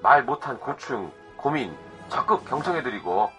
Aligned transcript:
말 0.00 0.22
못한 0.24 0.58
고충, 0.58 1.12
고민 1.36 1.76
적극 2.08 2.44
경청해드리고 2.44 3.30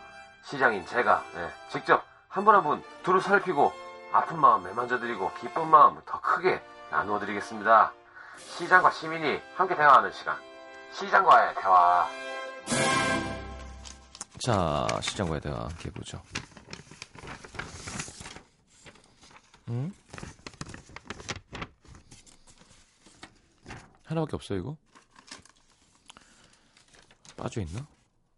시장인 0.44 0.86
제가 0.86 1.24
네, 1.36 1.50
직접 1.72 2.04
한 2.28 2.46
분 2.46 2.54
한 2.56 2.64
분 2.64 2.84
두루 3.04 3.20
살피고 3.22 3.72
아픈 4.12 4.40
마음 4.40 4.64
매만져드리고 4.64 5.32
기쁜 5.40 5.68
마음 5.68 6.00
더 6.06 6.20
크게 6.22 6.62
나누어드리겠습니다. 6.92 7.94
시장과 8.58 8.92
시민이 8.92 9.42
함께 9.56 9.76
대화하는 9.76 10.12
시간. 10.12 10.38
시장과의 10.94 11.56
대화. 11.56 12.08
자, 14.40 14.88
시장과의 15.02 15.42
대화 15.42 15.60
함께 15.62 15.90
해보죠. 15.90 16.22
응? 19.70 19.92
하나밖에 24.06 24.36
없어요, 24.36 24.58
이거? 24.60 24.76
빠져있나? 27.40 27.88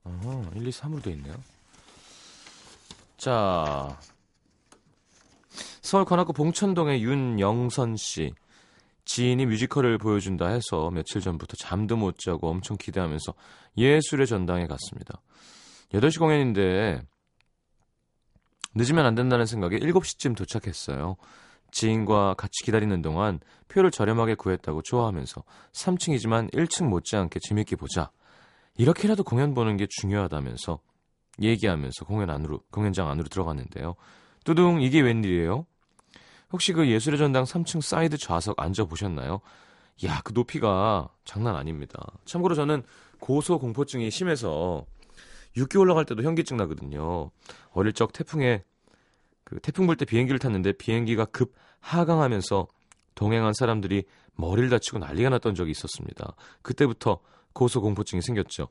어허, 0.03 0.51
1, 0.55 0.67
2, 0.67 0.71
3으로 0.71 1.03
돼 1.03 1.11
있네요. 1.11 1.35
자, 3.17 3.99
서울 5.81 6.05
관악구 6.05 6.33
봉천동의 6.33 7.03
윤영선 7.03 7.97
씨. 7.97 8.33
지인이 9.03 9.45
뮤지컬을 9.47 9.97
보여준다 9.97 10.47
해서 10.47 10.89
며칠 10.91 11.21
전부터 11.21 11.55
잠도 11.57 11.97
못 11.97 12.17
자고 12.17 12.49
엄청 12.49 12.77
기대하면서 12.77 13.33
예술의 13.77 14.27
전당에 14.27 14.67
갔습니다. 14.67 15.21
8시 15.91 16.19
공연인데 16.19 17.01
늦으면 18.75 19.05
안 19.05 19.15
된다는 19.15 19.45
생각에 19.45 19.79
7시쯤 19.79 20.37
도착했어요. 20.37 21.17
지인과 21.71 22.35
같이 22.35 22.63
기다리는 22.63 23.01
동안 23.01 23.39
표를 23.67 23.91
저렴하게 23.91 24.35
구했다고 24.35 24.81
좋아하면서 24.83 25.43
3층이지만 25.73 26.53
1층 26.53 26.87
못지않게 26.87 27.39
재밌게 27.47 27.75
보자. 27.75 28.11
이렇게라도 28.77 29.23
공연 29.23 29.53
보는 29.53 29.77
게 29.77 29.87
중요하다면서 29.89 30.79
얘기하면서 31.41 32.05
공연 32.05 32.29
안으로 32.29 32.61
공연장 32.71 33.09
안으로 33.09 33.27
들어갔는데요. 33.27 33.95
뚜둥 34.43 34.81
이게 34.81 35.01
웬일이에요? 35.01 35.65
혹시 36.51 36.73
그 36.73 36.89
예술의 36.89 37.17
전당 37.17 37.43
3층 37.43 37.81
사이드 37.81 38.17
좌석 38.17 38.59
앉아 38.59 38.85
보셨나요? 38.85 39.39
야, 40.05 40.21
그 40.23 40.33
높이가 40.33 41.09
장난 41.25 41.55
아닙니다. 41.55 41.99
참고로 42.25 42.55
저는 42.55 42.83
고소 43.19 43.59
공포증이 43.59 44.09
심해서 44.09 44.85
6개 45.55 45.79
올라갈 45.79 46.05
때도 46.05 46.23
현기증 46.23 46.57
나거든요. 46.57 47.29
어릴 47.71 47.93
적 47.93 48.11
태풍에 48.13 48.63
그 49.43 49.59
태풍 49.59 49.85
불 49.85 49.95
때 49.95 50.05
비행기를 50.05 50.39
탔는데 50.39 50.73
비행기가 50.73 51.25
급 51.25 51.53
하강하면서 51.81 52.67
동행한 53.15 53.53
사람들이 53.53 54.03
머리를 54.35 54.69
다치고 54.69 54.99
난리가 54.99 55.29
났던 55.29 55.55
적이 55.55 55.71
있었습니다. 55.71 56.35
그때부터 56.61 57.19
고소 57.53 57.81
공포증이 57.81 58.21
생겼죠. 58.21 58.67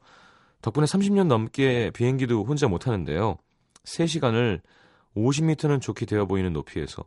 덕분에 0.62 0.84
30년 0.86 1.26
넘게 1.26 1.90
비행기도 1.94 2.44
혼자 2.44 2.68
못 2.68 2.78
타는데요. 2.78 3.38
3시간을 3.84 4.60
50m는 5.16 5.80
좋게 5.80 6.06
되어 6.06 6.26
보이는 6.26 6.52
높이에서 6.52 7.04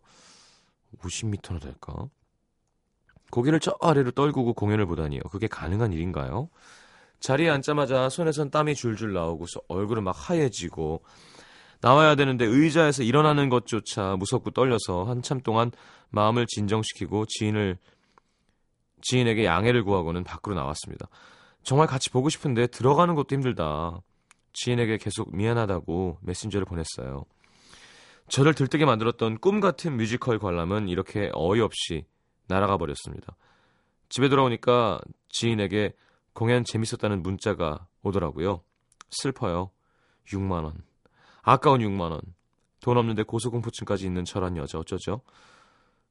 50m나 1.00 1.61
될까? 1.61 2.09
고개를 3.31 3.59
저 3.59 3.75
아래로 3.81 4.11
떨구고 4.11 4.53
공연을 4.53 4.85
보다니요. 4.85 5.22
그게 5.31 5.47
가능한 5.47 5.94
일인가요? 5.94 6.50
자리에 7.19 7.50
앉자마자 7.50 8.09
손에선 8.09 8.51
땀이 8.51 8.75
줄줄 8.75 9.13
나오고 9.13 9.45
얼굴은 9.69 10.03
막 10.03 10.13
하얘지고 10.17 11.01
나와야 11.81 12.16
되는데 12.16 12.45
의자에서 12.45 13.03
일어나는 13.03 13.50
것조차 13.50 14.16
무섭고 14.17 14.51
떨려서 14.51 15.05
한참 15.05 15.41
동안 15.41 15.72
마음을 16.09 16.45
진정시키고 16.47 17.25
지인을 17.28 17.78
지인에게 19.01 19.45
양해를 19.45 19.84
구하고는 19.84 20.23
밖으로 20.23 20.55
나왔습니다. 20.55 21.07
정말 21.63 21.88
같이 21.88 22.09
보고 22.09 22.29
싶은데 22.29 22.68
들어가는 22.68 23.16
것도 23.16 23.35
힘들다. 23.35 24.01
지인에게 24.53 24.97
계속 24.97 25.35
미안하다고 25.35 26.19
메신저를 26.22 26.66
보냈어요. 26.66 27.25
저를 28.28 28.53
들뜨게 28.53 28.85
만들었던 28.85 29.40
꿈 29.40 29.59
같은 29.59 29.97
뮤지컬 29.97 30.40
관람은 30.40 30.88
이렇게 30.90 31.29
어이없이 31.34 32.06
날아가 32.47 32.78
버렸습니다. 32.78 33.35
집에 34.09 34.29
돌아오니까 34.29 35.00
지인에게 35.29 35.94
공연 36.34 36.63
재밌었다는 36.63 37.23
문자가 37.23 37.88
오더라고요. 38.03 38.62
슬퍼요. 39.09 39.72
6만 40.28 40.63
원. 40.63 40.84
아까운 41.41 41.79
6만 41.79 42.12
원. 42.12 42.22
돈 42.81 42.97
없는데 42.97 43.23
고소공포증까지 43.23 44.06
있는 44.06 44.25
저란 44.25 44.57
여자 44.57 44.78
어쩌죠? 44.78 45.22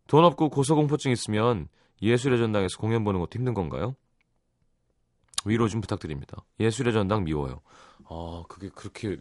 돈 0.07 0.25
없고 0.25 0.49
고소공포증 0.49 1.13
있으면 1.13 1.69
예술의 2.01 2.39
전당에서 2.39 2.79
공연 2.79 3.05
보는 3.05 3.21
것도 3.21 3.31
힘든 3.35 3.55
건가요? 3.55 3.95
위로 5.45 5.69
좀 5.69 5.81
부탁드립니다. 5.81 6.45
예술의 6.61 6.93
전당 6.93 7.25
미워요. 7.25 7.61
아, 8.09 8.45
그게 8.49 8.69
그렇게 8.69 9.19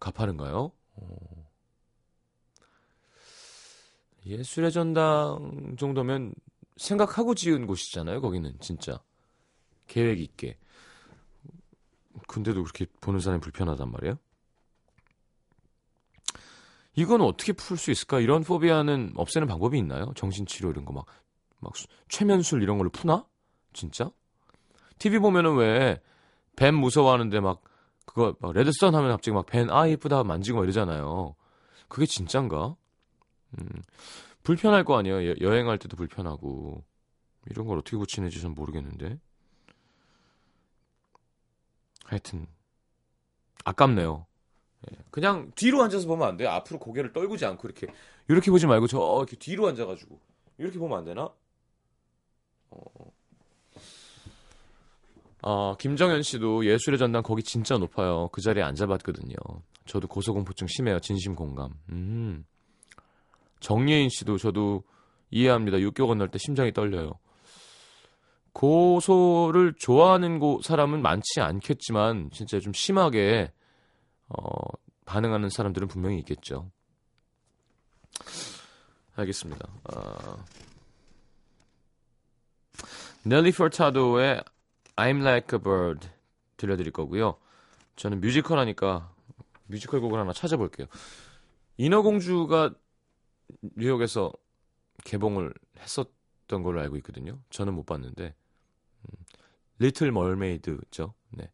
가파른가요? 0.00 0.72
어... 0.94 1.52
예술의 4.26 4.72
전당 4.72 5.76
정도면 5.78 6.34
생각하고 6.76 7.34
지은 7.34 7.66
곳이잖아요. 7.66 8.20
거기는 8.20 8.56
진짜 8.60 9.00
계획 9.86 10.20
있게. 10.20 10.58
근데도 12.28 12.62
그렇게 12.62 12.86
보는 13.00 13.20
사람이 13.20 13.40
불편하단 13.40 13.90
말이에요. 13.90 14.18
이건 16.94 17.22
어떻게 17.22 17.52
풀 17.52 17.78
수 17.78 17.90
있을까? 17.90 18.20
이런 18.20 18.42
포비아는 18.42 19.14
없애는 19.16 19.48
방법이 19.48 19.78
있나요? 19.78 20.12
정신치료 20.14 20.70
이런 20.70 20.84
거 20.84 20.92
막, 20.92 21.06
막 21.58 21.72
최면술 22.08 22.62
이런 22.62 22.78
걸로 22.78 22.90
푸나? 22.90 23.26
진짜? 23.72 24.10
TV 25.02 25.18
보면은 25.18 25.56
왜 25.56 26.00
뱀 26.54 26.74
무서워하는데 26.76 27.40
막 27.40 27.62
그거 28.04 28.36
막 28.40 28.52
레드선 28.52 28.94
하면 28.94 29.10
갑자기 29.10 29.34
막 29.34 29.46
뱀 29.46 29.70
아 29.70 29.88
예쁘다 29.88 30.22
만지고 30.22 30.58
막 30.58 30.64
이러잖아요. 30.64 31.34
그게 31.88 32.04
진짠가? 32.06 32.76
음, 33.58 33.82
불편할 34.42 34.84
거 34.84 34.98
아니에요. 34.98 35.30
여, 35.40 35.52
행할 35.52 35.78
때도 35.78 35.96
불편하고 35.96 36.84
이런 37.50 37.66
걸 37.66 37.78
어떻게 37.78 37.96
고치는지 37.96 38.40
전 38.40 38.54
모르겠는데. 38.54 39.18
하여튼 42.04 42.46
아깝네요. 43.64 44.26
예, 44.90 44.96
그냥 45.10 45.52
뒤로 45.54 45.82
앉아서 45.82 46.06
보면 46.06 46.28
안 46.28 46.36
돼요. 46.36 46.50
앞으로 46.50 46.78
고개를 46.78 47.12
떨구지 47.12 47.46
않고 47.46 47.66
이렇게 47.68 47.86
이렇게 48.28 48.50
보지 48.50 48.66
말고 48.66 48.88
저 48.88 48.98
이렇게 49.18 49.36
뒤로 49.36 49.68
앉아가지고 49.68 50.20
이렇게 50.58 50.78
보면 50.78 50.98
안 50.98 51.04
되나? 51.06 51.30
어. 52.70 53.12
어, 55.42 55.76
김정현 55.76 56.22
씨도 56.22 56.66
예술의 56.66 56.98
전당 56.98 57.22
거기 57.22 57.42
진짜 57.42 57.76
높아요. 57.76 58.28
그 58.32 58.40
자리에 58.40 58.62
앉아봤거든요. 58.62 59.34
저도 59.86 60.06
고소공포증 60.06 60.68
심해요. 60.68 61.00
진심 61.00 61.34
공감. 61.34 61.74
음. 61.90 62.44
정예인 63.60 64.08
씨도 64.08 64.38
저도 64.38 64.84
이해합니다. 65.30 65.80
육교 65.80 66.06
건널 66.06 66.28
때 66.28 66.38
심장이 66.38 66.72
떨려요. 66.72 67.12
고소를 68.52 69.74
좋아하는 69.78 70.38
고, 70.38 70.60
사람은 70.62 71.02
많지 71.02 71.40
않겠지만 71.40 72.30
진짜 72.32 72.60
좀 72.60 72.72
심하게 72.72 73.52
어, 74.28 74.44
반응하는 75.06 75.48
사람들은 75.48 75.88
분명히 75.88 76.18
있겠죠. 76.18 76.70
알겠습니다. 79.16 79.68
아... 79.84 80.36
넬리 83.24 83.52
포타도의 83.52 84.42
I'm 84.96 85.20
Like 85.20 85.56
a 85.56 85.62
Bird 85.62 86.08
들려드릴 86.56 86.92
거고요. 86.92 87.36
저는 87.96 88.20
뮤지컬 88.20 88.58
하니까 88.58 89.12
뮤지컬 89.66 90.00
곡을 90.00 90.18
하나 90.18 90.32
찾아볼게요. 90.32 90.86
인어공주가 91.76 92.74
뉴욕에서 93.76 94.32
개봉을 95.04 95.52
했었던 95.78 96.62
걸로 96.62 96.80
알고 96.80 96.96
있거든요. 96.98 97.38
저는 97.50 97.74
못 97.74 97.84
봤는데 97.86 98.34
Little 99.78 100.12
Mermaid죠. 100.12 101.14
네. 101.30 101.50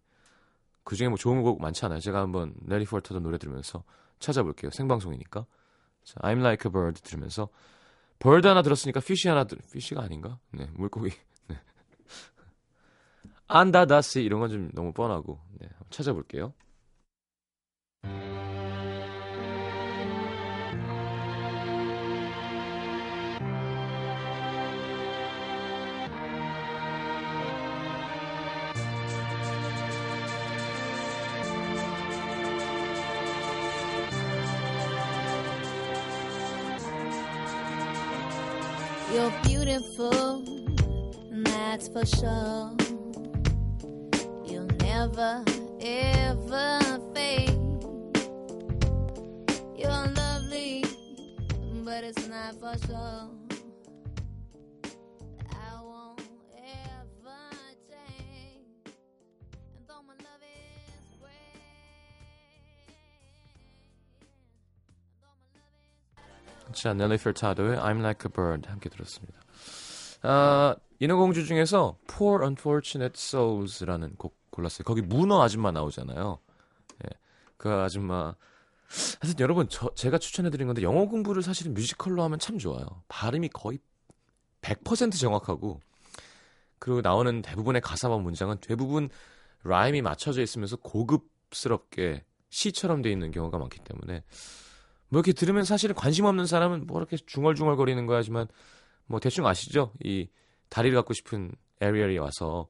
그 0.84 0.96
중에 0.96 1.08
뭐 1.08 1.16
좋은 1.16 1.42
곡 1.42 1.60
많지 1.60 1.84
않아요. 1.86 2.00
제가 2.00 2.20
한번 2.20 2.54
넬리 2.60 2.84
퍼타도 2.84 3.20
노래 3.20 3.38
들으면서 3.38 3.84
찾아볼게요. 4.18 4.70
생방송이니까. 4.70 5.46
자, 6.04 6.20
I'm 6.20 6.40
Like 6.40 6.68
a 6.68 6.72
Bird 6.72 7.00
들으면서 7.02 7.48
bird 8.18 8.46
하나 8.48 8.62
들었으니까 8.62 8.98
fish 8.98 9.28
하나 9.28 9.44
들, 9.44 9.58
fish가 9.64 10.02
아닌가? 10.02 10.38
네, 10.50 10.68
물고기. 10.74 11.12
네. 13.48 13.54
안다다시 13.58 14.22
이런 14.22 14.40
건 14.40 14.50
좀 14.50 14.70
너무 14.74 14.92
뻔하고. 14.92 15.38
네, 15.60 15.66
한번 15.68 15.86
찾아볼게요. 15.90 16.54
Never, 44.98 45.44
ever 45.80 46.80
fade. 47.14 47.54
You're 49.78 50.06
lovely, 50.18 50.84
but 51.84 52.02
it's 52.02 52.26
not 52.26 52.58
for 52.58 52.74
sure. 52.84 53.30
자, 66.72 66.92
넬리 66.94 67.18
페타도의 67.18 67.78
I'm 67.78 68.00
Like 68.00 68.26
a 68.26 68.32
Bird 68.32 68.68
함께 68.68 68.88
들었습니다. 68.88 69.40
아, 70.22 70.74
인어공주 70.98 71.46
중에서 71.46 71.98
Poor 72.08 72.44
Unfortunate 72.44 73.14
Souls라는 73.16 74.16
곡 74.16 74.37
골랐어요. 74.58 74.84
거기 74.84 75.00
문어 75.00 75.40
아줌마 75.42 75.70
나오잖아요. 75.70 76.38
예, 77.04 77.08
그 77.56 77.70
아줌마. 77.70 78.34
하여튼 79.20 79.40
여러분, 79.40 79.68
저, 79.68 79.92
제가 79.94 80.18
추천해드린 80.18 80.66
건데 80.66 80.82
영어 80.82 81.06
공부를 81.06 81.42
사실은 81.42 81.74
뮤지컬로 81.74 82.22
하면 82.24 82.38
참 82.38 82.58
좋아요. 82.58 82.86
발음이 83.08 83.48
거의 83.48 83.78
100% 84.62 85.18
정확하고 85.18 85.80
그리고 86.78 87.00
나오는 87.00 87.42
대부분의 87.42 87.80
가사와 87.82 88.18
문장은 88.18 88.58
대부분 88.58 89.08
라임이 89.64 90.02
맞춰져 90.02 90.42
있으면서 90.42 90.76
고급스럽게 90.76 92.24
시처럼 92.50 93.02
돼 93.02 93.10
있는 93.10 93.30
경우가 93.30 93.58
많기 93.58 93.78
때문에 93.80 94.22
뭐 95.08 95.20
이렇게 95.20 95.32
들으면 95.32 95.64
사실은 95.64 95.94
관심 95.94 96.24
없는 96.24 96.46
사람은 96.46 96.86
뭐 96.86 96.98
이렇게 96.98 97.16
중얼중얼거리는 97.16 98.06
거 98.06 98.14
하지만 98.14 98.46
뭐 99.06 99.20
대충 99.20 99.46
아시죠? 99.46 99.92
이 100.02 100.28
다리를 100.68 100.96
갖고 100.96 101.12
싶은 101.14 101.52
에리얼이 101.80 102.18
와서 102.18 102.68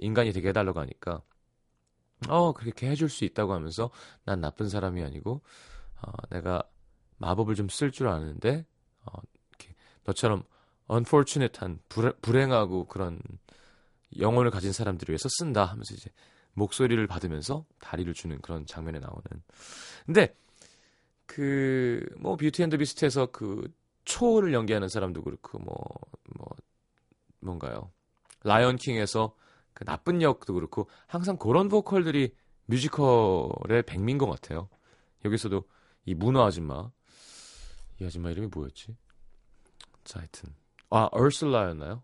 인간이 0.00 0.32
되게 0.32 0.48
해달라고 0.50 0.80
하니까 0.80 1.22
어 2.28 2.52
그렇게 2.52 2.88
해줄 2.90 3.08
수 3.08 3.24
있다고 3.24 3.52
하면서 3.54 3.90
난 4.24 4.40
나쁜 4.40 4.68
사람이 4.68 5.02
아니고 5.02 5.42
어, 6.02 6.12
내가 6.30 6.62
마법을 7.18 7.54
좀 7.54 7.68
쓸 7.68 7.92
줄 7.92 8.08
아는데 8.08 8.66
어, 9.06 9.12
이렇게 9.50 9.74
너처럼 10.04 10.44
unfortunate한 10.90 11.80
불, 11.88 12.12
불행하고 12.22 12.86
그런 12.86 13.20
영혼을 14.18 14.50
가진 14.50 14.72
사람들을 14.72 15.12
위해서 15.12 15.28
쓴다 15.38 15.64
하면서 15.64 15.94
이제 15.94 16.10
목소리를 16.54 17.04
받으면서 17.06 17.64
다리를 17.80 18.12
주는 18.14 18.40
그런 18.40 18.66
장면에 18.66 18.98
나오는. 18.98 19.22
근데 20.06 20.34
그 21.26 22.08
뭐 22.18 22.36
Beauty 22.36 22.62
and 22.62 22.78
Beast에서 22.78 23.26
그 23.26 23.72
초를 24.04 24.52
연기하는 24.54 24.88
사람도 24.88 25.22
그렇고 25.22 25.58
뭐 25.58 25.76
뭐 26.36 26.48
뭔가요? 27.40 27.90
Lion 28.44 28.76
King에서 28.76 29.34
그 29.78 29.84
나쁜 29.84 30.22
역도 30.22 30.54
그렇고 30.54 30.90
항상 31.06 31.36
그런 31.36 31.68
보컬들이 31.68 32.34
뮤지컬의 32.66 33.84
백미인 33.86 34.18
것 34.18 34.26
같아요. 34.26 34.68
여기서도 35.24 35.68
이 36.04 36.14
문어 36.14 36.44
아줌마 36.44 36.90
이 38.00 38.04
아줌마 38.04 38.32
이름이 38.32 38.48
뭐였지? 38.52 38.96
자 40.02 40.18
하여튼 40.18 40.52
아 40.90 41.08
얼슬라였나요? 41.12 42.02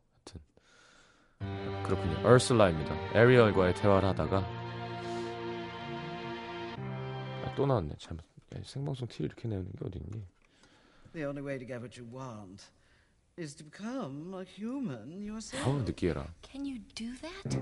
하여튼 1.41 1.83
그렇군요. 1.83 2.29
얼슬라입니다. 2.29 2.95
에리얼과의 3.19 3.75
대화를 3.75 4.09
하다가 4.11 4.39
아, 7.45 7.55
또 7.57 7.67
나왔네. 7.67 7.97
참 7.99 8.19
야, 8.55 8.61
생방송 8.63 9.09
티 9.09 9.25
이렇게 9.25 9.49
내는 9.49 9.65
게 9.73 9.85
어딨니? 9.85 10.25
The 11.13 11.27
only 11.27 11.45
way 11.45 11.59
to 11.59 11.67
get 11.67 11.81
what 11.81 12.01
you 12.01 12.09
want 12.09 12.71
is 13.38 13.56
to 13.56 13.64
become 13.64 14.36
a 14.36 14.44
human 14.44 15.22
yourself. 15.22 15.64
아우 15.66 15.80
느끼해라. 15.84 16.28
Can 16.42 16.66
you 16.66 16.80
do 16.96 17.14
that? 17.22 17.58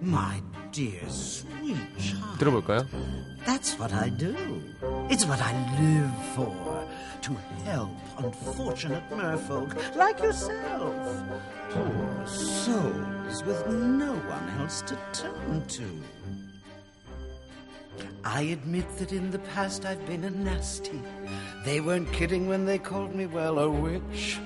My 0.00 0.42
dear 0.72 1.00
sweet 1.08 1.78
child. 1.98 2.38
들어볼까요? 2.38 2.86
That's 3.46 3.78
what 3.78 3.92
I 3.94 4.10
do. 4.10 4.34
It's 5.08 5.24
what 5.24 5.40
I 5.40 5.52
live 5.78 6.12
for. 6.34 6.52
To 7.22 7.32
help 7.64 7.96
unfortunate 8.18 9.02
merfolk 9.10 9.74
like 9.96 10.20
yourself. 10.20 10.92
Poor 11.70 12.26
souls 12.26 13.44
with 13.44 13.66
no 13.68 14.12
one 14.14 14.60
else 14.60 14.82
to 14.82 14.96
turn 15.12 15.64
to. 15.68 15.86
I 18.24 18.42
admit 18.42 18.84
that 18.98 19.12
in 19.12 19.30
the 19.30 19.38
past 19.54 19.84
I've 19.86 20.04
been 20.06 20.24
a 20.24 20.30
nasty. 20.30 21.00
They 21.64 21.80
weren't 21.80 22.12
kidding 22.12 22.48
when 22.48 22.66
they 22.66 22.78
called 22.78 23.14
me, 23.14 23.26
well, 23.26 23.58
a 23.60 23.70
witch. 23.70 24.38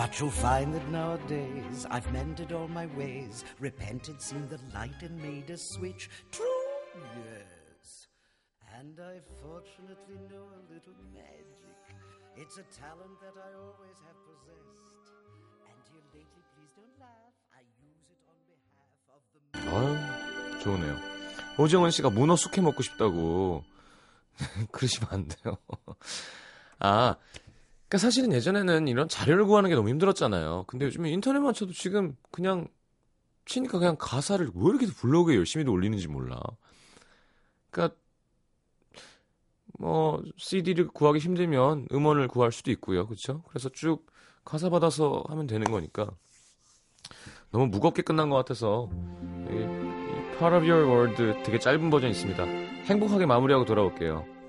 But 0.00 0.18
you'll 0.18 0.30
find 0.30 0.72
that 0.72 0.88
nowadays 0.88 1.84
I've 1.90 2.10
mended 2.10 2.52
all 2.52 2.68
my 2.68 2.86
ways, 2.96 3.44
repented, 3.58 4.22
seen 4.22 4.48
the 4.48 4.58
light, 4.72 5.02
and 5.02 5.20
made 5.20 5.50
a 5.50 5.58
switch. 5.58 6.08
True, 6.32 6.64
yes. 7.20 8.08
And 8.78 8.96
I 8.98 9.20
fortunately 9.44 10.16
know 10.32 10.46
a 10.56 10.60
little 10.72 10.96
magic. 11.12 11.76
It's 12.34 12.56
a 12.56 12.64
talent 12.72 13.20
that 13.20 13.36
I 13.36 13.52
always 13.60 13.98
have 14.08 14.16
possessed. 14.24 15.04
And 15.68 15.76
dear 15.84 16.00
lady, 16.16 16.40
please 16.56 16.72
don't 16.72 16.96
laugh. 16.96 17.36
I 17.52 17.60
use 17.84 18.08
it 18.08 18.24
on 18.24 18.40
behalf 18.48 18.96
of 19.12 19.20
the. 19.36 19.40
아유, 19.68 20.60
좋으네요. 20.62 20.96
오정은 21.58 21.90
씨가 21.90 22.08
문어 22.08 22.36
숙회 22.36 22.62
먹고 22.62 22.82
싶다고. 22.82 23.64
그러시면 24.72 25.08
안 25.12 25.28
돼요. 25.28 25.58
아, 26.78 27.16
그니까 27.90 27.98
사실은 27.98 28.32
예전에는 28.32 28.86
이런 28.86 29.08
자료를 29.08 29.46
구하는 29.46 29.68
게 29.68 29.74
너무 29.74 29.88
힘들었잖아요. 29.88 30.62
근데 30.68 30.86
요즘에 30.86 31.10
인터넷만 31.10 31.52
쳐도 31.54 31.72
지금 31.72 32.16
그냥 32.30 32.68
치니까 33.46 33.80
그냥 33.80 33.96
가사를 33.98 34.48
왜 34.54 34.68
이렇게 34.68 34.86
블로그에 34.86 35.34
열심히도 35.34 35.72
올리는지 35.72 36.06
몰라. 36.06 36.40
그니까, 37.68 37.92
뭐, 39.76 40.22
CD를 40.36 40.86
구하기 40.86 41.18
힘들면 41.18 41.88
음원을 41.90 42.28
구할 42.28 42.52
수도 42.52 42.70
있고요. 42.70 43.08
그쵸? 43.08 43.42
그래서 43.48 43.68
쭉 43.70 44.06
가사 44.44 44.70
받아서 44.70 45.24
하면 45.26 45.48
되는 45.48 45.68
거니까. 45.68 46.12
너무 47.50 47.66
무겁게 47.66 48.02
끝난 48.02 48.30
것 48.30 48.36
같아서, 48.36 48.88
이, 49.48 49.54
이 49.54 50.38
Part 50.38 50.54
of 50.54 50.64
Your 50.64 50.86
World 50.86 51.42
되게 51.42 51.58
짧은 51.58 51.90
버전 51.90 52.10
있습니다. 52.10 52.44
행복하게 52.84 53.26
마무리하고 53.26 53.64
돌아올게요. 53.64 54.39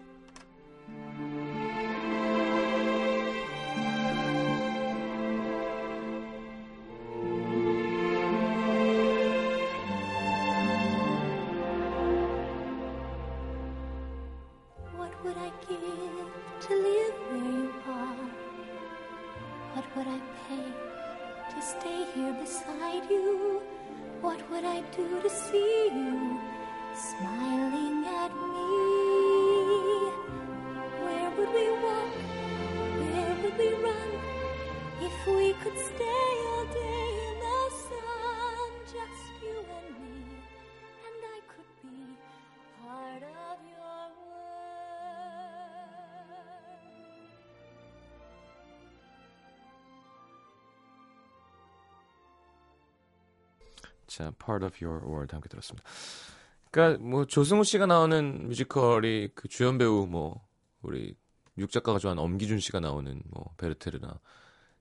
Of 54.71 54.85
Your 54.85 55.05
World 55.05 55.33
함께 55.35 55.49
들었습니다. 55.49 55.87
그러니까 56.71 57.03
뭐 57.03 57.25
조승우 57.25 57.63
씨가 57.63 57.85
나오는 57.85 58.47
뮤지컬이 58.47 59.29
그 59.35 59.47
주연 59.49 59.77
배우 59.77 60.07
뭐 60.07 60.47
우리 60.81 61.15
육 61.57 61.69
작가가 61.69 61.99
좋아하는 61.99 62.23
엄기준 62.23 62.59
씨가 62.59 62.79
나오는 62.79 63.21
뭐 63.29 63.53
베르테르나 63.57 64.19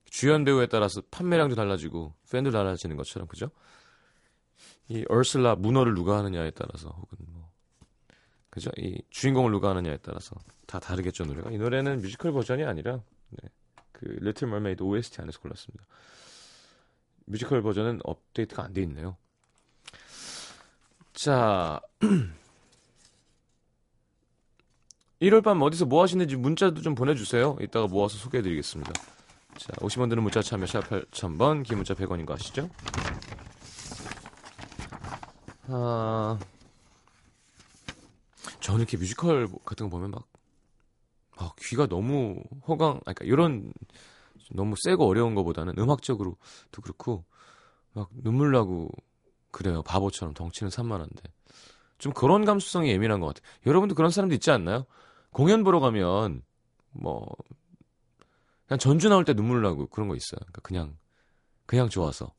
주연 0.05 0.45
배우에 0.45 0.67
따라서 0.67 1.01
판매량도 1.11 1.55
달라지고 1.55 2.13
팬도 2.31 2.51
달라지는 2.51 2.95
것처럼 2.97 3.27
그죠? 3.27 3.51
이 4.87 5.05
얼슬라 5.09 5.55
문어를 5.55 5.93
누가 5.93 6.17
하느냐에 6.17 6.51
따라서 6.51 6.89
혹은 6.89 7.17
뭐 7.27 7.49
그죠? 8.49 8.69
이 8.77 9.01
주인공을 9.09 9.51
누가 9.51 9.69
하느냐에 9.69 9.97
따라서 9.97 10.35
다 10.65 10.79
다르겠죠 10.79 11.25
노래가. 11.25 11.51
이 11.51 11.57
노래는 11.57 12.01
뮤지컬 12.01 12.31
버전이 12.31 12.63
아니라 12.63 13.01
네, 13.29 13.49
그 13.91 14.05
Little 14.21 14.47
Mermaid 14.47 14.83
OST 14.83 15.21
안에서 15.21 15.39
골랐습니다. 15.39 15.85
뮤지컬 17.25 17.61
버전은 17.61 17.99
업데이트가 18.03 18.63
안 18.63 18.73
돼 18.73 18.81
있네요. 18.83 19.17
자, 21.13 21.79
1월 25.21 25.43
밤 25.43 25.61
어디서 25.61 25.85
뭐 25.85 26.01
하시는지 26.01 26.35
문자도 26.35 26.81
좀 26.81 26.95
보내주세요. 26.95 27.57
이따가 27.61 27.87
모아서 27.87 28.17
소개해드리겠습니다. 28.17 28.91
자, 29.57 29.73
50원 29.73 30.09
드는 30.09 30.23
문자 30.23 30.41
참여 30.41 30.65
샵 30.65 30.89
8000번, 30.89 31.63
긴 31.63 31.77
문자 31.77 31.93
100원인 31.93 32.25
거 32.25 32.33
아시죠? 32.33 32.69
아, 35.67 36.39
저는 38.61 38.79
이렇게 38.79 38.97
뮤지컬 38.97 39.47
같은 39.65 39.89
거 39.89 39.97
보면 39.97 40.11
막, 40.11 40.23
아, 41.37 41.51
귀가 41.59 41.87
너무 41.87 42.41
허강, 42.67 43.01
아니, 43.05 43.15
그러니까 43.15 43.25
이런 43.25 43.73
너무 44.53 44.75
세고 44.83 45.07
어려운 45.07 45.35
거보다는 45.35 45.73
음악적으로도 45.77 46.37
그렇고 46.81 47.23
막 47.93 48.09
눈물 48.13 48.51
나고 48.51 48.89
그래요. 49.51 49.83
바보처럼 49.83 50.33
덩치는 50.33 50.69
산만한데. 50.69 51.21
좀 51.97 52.13
그런 52.13 52.45
감수성이 52.45 52.89
예민한 52.89 53.19
것 53.19 53.27
같아요. 53.27 53.47
여러분도 53.65 53.95
그런 53.95 54.09
사람도 54.09 54.33
있지 54.35 54.49
않나요? 54.49 54.85
공연 55.29 55.63
보러 55.63 55.79
가면 55.79 56.41
뭐 56.91 57.27
그냥 58.65 58.79
전주 58.79 59.07
나올 59.07 59.23
때 59.23 59.33
눈물 59.33 59.61
나고 59.61 59.87
그런 59.87 60.07
거 60.07 60.15
있어요. 60.15 60.39
그러니까 60.39 60.61
그냥 60.61 60.97
그냥 61.65 61.89
좋아서. 61.89 62.33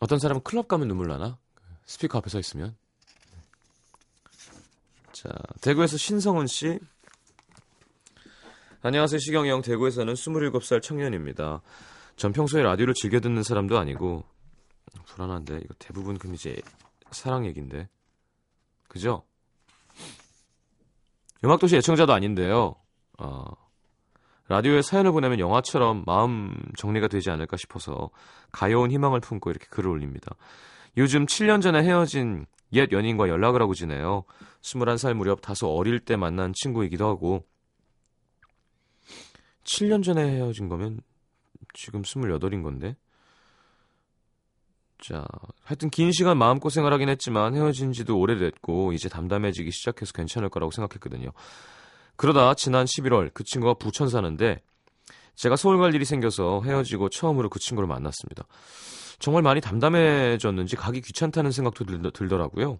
어떤 0.00 0.18
사람은 0.18 0.42
클럽 0.42 0.68
가면 0.68 0.88
눈물 0.88 1.08
나나? 1.08 1.38
스피커 1.86 2.18
앞에 2.18 2.30
서 2.30 2.38
있으면. 2.38 2.76
자, 5.12 5.28
대구에서 5.60 5.96
신성훈 5.96 6.46
씨. 6.46 6.78
안녕하세요, 8.82 9.18
시경이 9.18 9.48
형. 9.48 9.62
대구에서는 9.62 10.14
27살 10.14 10.82
청년입니다. 10.82 11.62
전 12.16 12.32
평소에 12.32 12.62
라디오를 12.62 12.94
즐겨 12.94 13.20
듣는 13.20 13.42
사람도 13.42 13.78
아니고 13.78 14.24
불안한데 15.06 15.60
이거 15.64 15.74
대부분 15.78 16.18
그럼 16.18 16.34
이제 16.34 16.60
사랑 17.10 17.46
얘긴데 17.46 17.88
그죠? 18.88 19.22
음악도시 21.44 21.76
애청자도 21.76 22.12
아닌데요. 22.12 22.74
어, 23.18 23.44
라디오에 24.48 24.80
사연을 24.82 25.12
보내면 25.12 25.38
영화처럼 25.38 26.04
마음 26.06 26.56
정리가 26.78 27.08
되지 27.08 27.30
않을까 27.30 27.56
싶어서 27.56 28.10
가여운 28.52 28.90
희망을 28.90 29.20
품고 29.20 29.50
이렇게 29.50 29.66
글을 29.68 29.90
올립니다. 29.90 30.34
요즘 30.96 31.26
7년 31.26 31.60
전에 31.60 31.82
헤어진 31.82 32.46
옛 32.72 32.90
연인과 32.90 33.28
연락을 33.28 33.60
하고 33.60 33.74
지내요. 33.74 34.24
21살 34.62 35.14
무렵 35.14 35.40
다소 35.40 35.68
어릴 35.68 36.00
때 36.00 36.16
만난 36.16 36.52
친구이기도 36.54 37.06
하고 37.06 37.44
7년 39.64 40.02
전에 40.02 40.22
헤어진 40.22 40.68
거면 40.68 41.00
지금 41.74 42.02
28인 42.02 42.62
건데. 42.62 42.96
자, 44.98 45.24
하여튼 45.62 45.90
긴 45.90 46.10
시간 46.10 46.38
마음고생을 46.38 46.92
하긴 46.92 47.08
했지만 47.10 47.54
헤어진 47.54 47.92
지도 47.92 48.18
오래됐고 48.18 48.92
이제 48.92 49.08
담담해지기 49.08 49.70
시작해서 49.70 50.12
괜찮을 50.12 50.48
거라고 50.48 50.70
생각했거든요. 50.70 51.32
그러다 52.16 52.54
지난 52.54 52.86
11월 52.86 53.30
그 53.34 53.44
친구가 53.44 53.74
부천 53.74 54.08
사는데 54.08 54.62
제가 55.34 55.56
서울 55.56 55.78
갈 55.78 55.94
일이 55.94 56.04
생겨서 56.06 56.62
헤어지고 56.64 57.10
처음으로 57.10 57.50
그 57.50 57.58
친구를 57.58 57.86
만났습니다. 57.86 58.46
정말 59.18 59.42
많이 59.42 59.60
담담해졌는지 59.60 60.76
가기 60.76 61.02
귀찮다는 61.02 61.50
생각도 61.50 61.84
들, 61.84 62.00
들더라고요. 62.12 62.78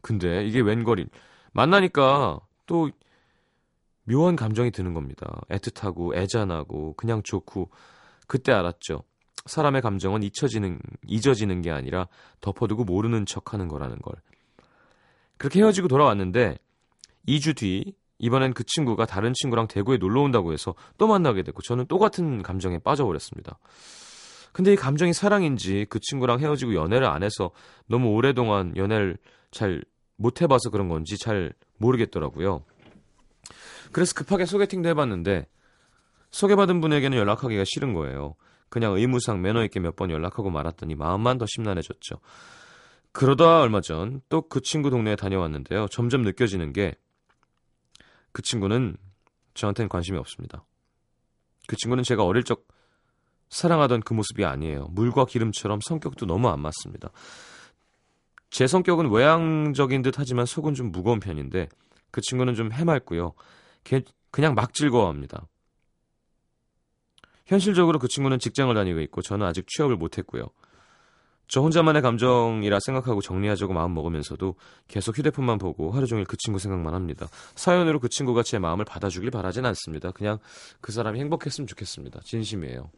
근데 0.00 0.44
이게 0.46 0.60
웬걸이 0.60 1.06
만나니까 1.52 2.40
또 2.66 2.90
묘한 4.04 4.36
감정이 4.36 4.70
드는 4.70 4.94
겁니다. 4.94 5.40
애틋하고 5.50 6.16
애잔하고 6.16 6.94
그냥 6.94 7.22
좋고 7.22 7.70
그때 8.30 8.52
알았죠. 8.52 9.02
사람의 9.46 9.82
감정은 9.82 10.22
잊혀지는 10.22 10.78
잊어지는 11.08 11.62
게 11.62 11.70
아니라 11.70 12.06
덮어두고 12.40 12.84
모르는 12.84 13.26
척 13.26 13.52
하는 13.52 13.66
거라는 13.66 13.98
걸. 13.98 14.14
그렇게 15.36 15.58
헤어지고 15.58 15.88
돌아왔는데 15.88 16.58
2주 17.26 17.56
뒤 17.56 17.94
이번엔 18.18 18.52
그 18.54 18.62
친구가 18.64 19.06
다른 19.06 19.32
친구랑 19.34 19.66
대구에 19.66 19.96
놀러 19.96 20.20
온다고 20.20 20.52
해서 20.52 20.74
또 20.98 21.08
만나게 21.08 21.42
됐고 21.42 21.62
저는 21.62 21.86
똑같은 21.86 22.42
감정에 22.42 22.78
빠져버렸습니다. 22.78 23.58
근데 24.52 24.74
이 24.74 24.76
감정이 24.76 25.12
사랑인지 25.12 25.86
그 25.90 25.98
친구랑 26.00 26.38
헤어지고 26.38 26.74
연애를 26.74 27.08
안 27.08 27.22
해서 27.24 27.50
너무 27.86 28.10
오랫동안 28.10 28.76
연애를 28.76 29.18
잘 29.50 29.82
못 30.20 30.42
해봐서 30.42 30.68
그런 30.70 30.88
건지 30.88 31.16
잘 31.18 31.52
모르겠더라고요. 31.78 32.62
그래서 33.90 34.14
급하게 34.14 34.44
소개팅도 34.44 34.88
해봤는데 34.90 35.46
소개받은 36.30 36.80
분에게는 36.80 37.16
연락하기가 37.18 37.64
싫은 37.66 37.92
거예요. 37.94 38.34
그냥 38.68 38.94
의무상 38.94 39.42
매너 39.42 39.64
있게 39.64 39.80
몇 39.80 39.96
번 39.96 40.10
연락하고 40.10 40.50
말았더니 40.50 40.94
마음만 40.94 41.38
더 41.38 41.46
심란해졌죠. 41.48 42.16
그러다 43.12 43.60
얼마 43.60 43.80
전 43.80 44.20
또 44.28 44.42
그 44.48 44.60
친구 44.60 44.90
동네에 44.90 45.16
다녀왔는데요. 45.16 45.88
점점 45.88 46.22
느껴지는 46.22 46.72
게 46.72 46.94
그 48.32 48.42
친구는 48.42 48.96
저한테는 49.54 49.88
관심이 49.88 50.16
없습니다. 50.18 50.64
그 51.66 51.74
친구는 51.76 52.04
제가 52.04 52.24
어릴 52.24 52.44
적 52.44 52.66
사랑하던 53.48 54.02
그 54.02 54.14
모습이 54.14 54.44
아니에요. 54.44 54.86
물과 54.92 55.24
기름처럼 55.24 55.80
성격도 55.82 56.26
너무 56.26 56.48
안 56.48 56.60
맞습니다. 56.60 57.10
제 58.50 58.68
성격은 58.68 59.10
외향적인 59.10 60.02
듯 60.02 60.18
하지만 60.18 60.46
속은 60.46 60.74
좀 60.74 60.92
무거운 60.92 61.18
편인데 61.18 61.68
그 62.12 62.20
친구는 62.20 62.54
좀 62.54 62.70
해맑고요. 62.72 63.32
걔 63.82 64.02
그냥 64.30 64.54
막 64.54 64.72
즐거워합니다. 64.74 65.46
현실적으로 67.50 67.98
그 67.98 68.06
친구는 68.06 68.38
직장을 68.38 68.72
다니고 68.72 69.00
있고 69.00 69.22
저는 69.22 69.44
아직 69.44 69.66
취업을 69.66 69.96
못했고요. 69.96 70.44
저 71.48 71.60
혼자만의 71.62 72.00
감정이라 72.00 72.78
생각하고 72.78 73.20
정리하자고 73.20 73.72
마음 73.72 73.92
먹으면서도 73.92 74.54
계속 74.86 75.18
휴대폰만 75.18 75.58
보고 75.58 75.90
하루 75.90 76.06
종일 76.06 76.24
그 76.26 76.36
친구 76.36 76.60
생각만 76.60 76.94
합니다. 76.94 77.26
사연으로 77.56 77.98
그 77.98 78.08
친구가 78.08 78.44
제 78.44 78.60
마음을 78.60 78.84
받아주길 78.84 79.32
바라진 79.32 79.66
않습니다. 79.66 80.12
그냥 80.12 80.38
그 80.80 80.92
사람이 80.92 81.18
행복했으면 81.18 81.66
좋겠습니다. 81.66 82.20
진심이에요. 82.22 82.88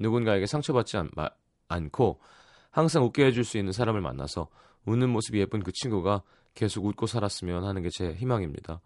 누군가에게 0.00 0.46
상처받지 0.46 0.96
않, 0.96 1.08
마, 1.14 1.28
않고 1.68 2.18
항상 2.72 3.04
웃게 3.04 3.24
해줄 3.24 3.44
수 3.44 3.56
있는 3.56 3.72
사람을 3.72 4.00
만나서 4.00 4.48
웃는 4.84 5.10
모습이 5.10 5.38
예쁜 5.38 5.62
그 5.62 5.70
친구가 5.70 6.22
계속 6.56 6.84
웃고 6.84 7.06
살았으면 7.06 7.62
하는 7.62 7.82
게 7.82 7.88
제 7.90 8.14
희망입니다. 8.14 8.80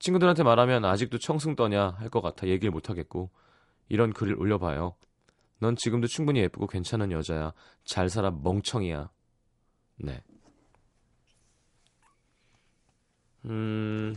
친구들한테 0.00 0.42
말하면 0.42 0.84
아직도 0.84 1.18
청승 1.18 1.54
떠냐 1.54 1.90
할 1.90 2.10
것 2.10 2.22
같아 2.22 2.48
얘기를 2.48 2.72
못하겠고 2.72 3.30
이런 3.92 4.14
글을 4.14 4.40
올려봐요. 4.40 4.96
넌 5.58 5.76
지금도 5.76 6.06
충분히 6.06 6.40
예쁘고 6.40 6.66
괜찮은 6.66 7.12
여자야. 7.12 7.52
잘 7.84 8.08
살아 8.08 8.30
멍청이야. 8.30 9.10
네. 9.96 10.22
음. 13.44 14.16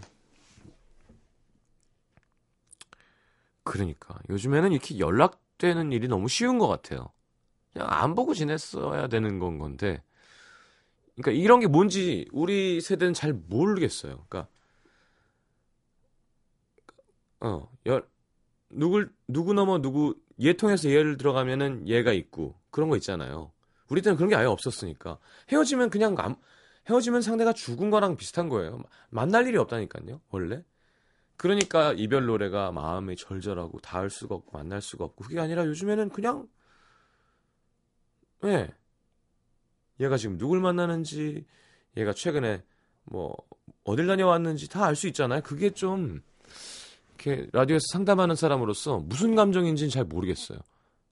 그러니까 3.64 4.18
요즘에는 4.30 4.72
이렇게 4.72 4.98
연락되는 4.98 5.92
일이 5.92 6.08
너무 6.08 6.30
쉬운 6.30 6.58
것 6.58 6.70
같아요. 6.70 7.10
그냥 7.74 7.90
안 7.92 8.16
보고 8.16 8.34
지냈어야 8.34 9.08
되는 9.08 9.40
건 9.40 9.60
건데. 9.60 10.02
그러니까 11.16 11.32
이런 11.32 11.60
게 11.60 11.68
뭔지 11.68 12.30
우리 12.32 12.80
세대는 12.80 13.14
잘 13.14 13.34
모르겠어요. 13.34 14.26
그러니까 14.30 14.48
어, 17.42 17.70
여, 17.88 18.02
누굴 18.76 19.14
누구 19.28 19.54
넘어 19.54 19.80
누구 19.82 20.16
얘 20.42 20.54
통해서 20.54 20.90
얘를 20.90 21.18
들어가면은 21.18 21.88
얘가 21.88 22.12
있고 22.14 22.56
그런 22.72 22.90
거 22.90 22.98
있잖아요. 22.98 23.52
우리 23.90 24.02
때는 24.02 24.16
그런 24.18 24.30
게 24.30 24.36
아예 24.36 24.46
없었으니까 24.46 25.20
헤어지면 25.52 25.90
그냥 25.90 26.16
안, 26.18 26.36
헤어지면 26.90 27.22
상대가 27.22 27.54
죽은 27.54 27.90
거랑 27.90 28.18
비슷한 28.18 28.50
거예요. 28.50 28.82
만날 29.10 29.48
일이 29.48 29.58
없다니까요. 29.58 30.22
원래. 30.30 30.64
그러니까 31.38 31.94
이별 31.94 32.26
노래가 32.26 32.72
마음이 32.72 33.16
절절하고 33.18 33.80
닿을 33.82 34.10
수가 34.10 34.36
없고 34.36 34.58
만날 34.58 34.82
수가 34.82 35.06
없고 35.06 35.24
그게 35.26 35.40
아니라 35.40 35.66
요즘에는 35.66 36.10
그냥 36.10 36.48
예. 38.44 38.48
네. 38.48 38.74
얘가 40.00 40.18
지금 40.18 40.38
누굴 40.38 40.60
만나는지 40.60 41.46
얘가 41.98 42.14
최근에 42.14 42.64
뭐 43.06 43.36
어딜 43.84 44.08
다녀왔는지 44.08 44.70
다 44.70 44.86
알 44.86 44.96
수 44.96 45.08
있잖아요. 45.08 45.42
그게 45.42 45.70
좀 45.70 46.22
이렇게 47.18 47.48
라디오에서 47.54 47.84
상담하는 47.92 48.36
사람으로서 48.36 49.00
무슨 49.00 49.36
감정인지는 49.36 49.90
잘 49.90 50.04
모르겠어요. 50.06 50.60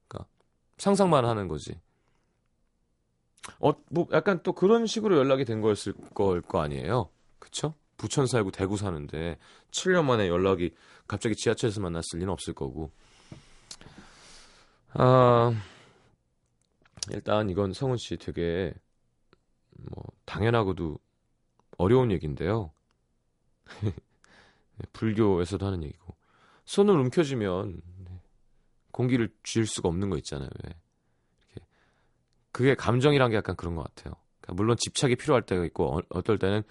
그러니까 0.07 0.29
상상만 0.77 1.25
하는 1.25 1.47
거지. 1.47 1.79
어, 3.59 3.73
뭐 3.89 4.07
약간 4.11 4.41
또 4.43 4.53
그런 4.53 4.85
식으로 4.87 5.17
연락이 5.17 5.45
된 5.45 5.61
거였을 5.61 5.93
걸 6.13 6.41
거 6.41 6.61
아니에요. 6.61 7.09
그쵸? 7.39 7.73
부천 7.97 8.27
살고 8.27 8.51
대구 8.51 8.77
사는데 8.77 9.37
7년 9.71 10.05
만에 10.05 10.27
연락이 10.27 10.73
갑자기 11.07 11.35
지하철에서 11.35 11.81
만났을 11.81 12.19
리는 12.19 12.29
없을 12.31 12.53
거고. 12.53 12.91
아, 14.93 15.53
일단 17.11 17.49
이건 17.49 17.73
성훈 17.73 17.97
씨 17.97 18.17
되게 18.17 18.73
뭐 19.77 20.03
당연하고도 20.25 20.97
어려운 21.77 22.11
얘기인데요. 22.11 22.71
불교에서도 24.93 25.65
하는 25.65 25.83
얘기고 25.83 26.15
손을 26.65 26.95
움켜쥐면 26.99 27.81
공기를 28.91 29.29
쥘 29.43 29.65
수가 29.65 29.89
없는 29.89 30.09
거 30.09 30.17
있잖아요. 30.17 30.49
왜. 30.63 30.75
이렇게 31.53 31.67
그게 32.51 32.75
감정이란 32.75 33.31
게 33.31 33.37
약간 33.37 33.55
그런 33.55 33.75
것 33.75 33.83
같아요. 33.83 34.15
그러니까 34.41 34.53
물론 34.55 34.77
집착이 34.77 35.15
필요할 35.15 35.43
때가 35.43 35.65
있고 35.65 35.97
어, 35.97 36.01
어떨 36.09 36.37
때는 36.37 36.63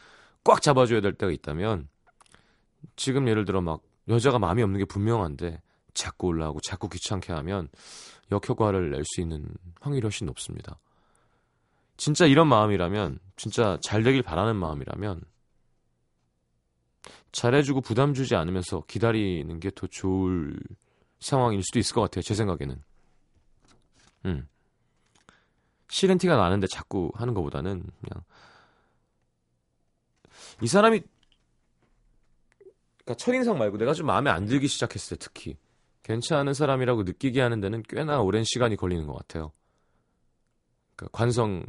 꽉 0.45 0.63
잡아줘야 0.63 1.01
될 1.01 1.15
때가 1.15 1.33
있다면 1.33 1.89
지금 2.97 3.29
예를 3.29 3.45
들어 3.45 3.61
막 3.61 3.83
여자가 4.09 4.39
마음이 4.39 4.63
없는 4.63 4.79
게 4.79 4.85
분명한데 4.85 5.61
자꾸 5.95 6.29
올라오고 6.29 6.61
자꾸 6.61 6.89
귀찮게 6.89 7.33
하면 7.33 7.69
역효과를 8.31 8.91
낼 8.91 9.05
수 9.05 9.21
있는 9.21 9.47
확률이 9.81 10.05
훨씬 10.05 10.27
높습니다. 10.27 10.79
진짜 11.97 12.27
이런 12.27 12.49
마음이라면 12.49 13.19
진짜 13.37 13.79
잘 13.83 14.03
되길 14.03 14.23
바라는 14.23 14.57
마음이라면 14.57 15.21
잘해주고 17.33 17.81
부담 17.81 18.15
주지 18.15 18.35
않으면서 18.37 18.85
기다리는 18.87 19.59
게 19.61 19.71
더 19.71 19.87
좋을 19.87 20.59
상황일 21.21 21.63
수도 21.63 21.79
있을 21.79 21.95
것 21.95 22.01
같아요. 22.03 22.23
제 22.23 22.35
생각에는. 22.35 22.83
음. 24.27 24.49
싫은 25.89 26.19
티가 26.19 26.37
나는데 26.37 26.67
자꾸 26.69 27.11
하는 27.15 27.35
것보다는 27.35 27.83
그냥 28.01 28.25
이 30.63 30.67
사람이 30.67 31.03
그러니까 33.05 33.15
첫인상 33.17 33.59
말고 33.59 33.79
내가 33.79 33.93
좀 33.95 34.07
마음에 34.07 34.31
안 34.31 34.47
들기 34.47 34.69
시작했을 34.69 35.17
때 35.17 35.25
특히 35.27 35.57
괜찮은 36.03 36.55
사람이라고 36.55 37.03
느끼게 37.03 37.41
하는 37.41 37.61
데는 37.61 37.83
꽤나 37.89 38.21
오랜 38.21 38.45
시간이 38.45 38.77
걸리는 38.77 39.07
것 39.07 39.15
같아요. 39.15 39.53
그러니까 40.97 41.17
관성의 41.17 41.67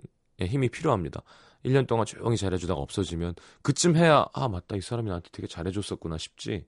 힘이 0.47 0.69
필요합니다. 0.69 1.21
1년 1.65 1.87
동안 1.87 2.05
조용히 2.05 2.37
잘해주다가 2.37 2.79
없어지면 2.79 3.35
그쯤 3.61 3.95
해야 3.95 4.25
아 4.33 4.47
맞다 4.47 4.75
이 4.75 4.81
사람이 4.81 5.07
나한테 5.07 5.29
되게 5.31 5.47
잘해줬었구나 5.47 6.17
싶지 6.17 6.65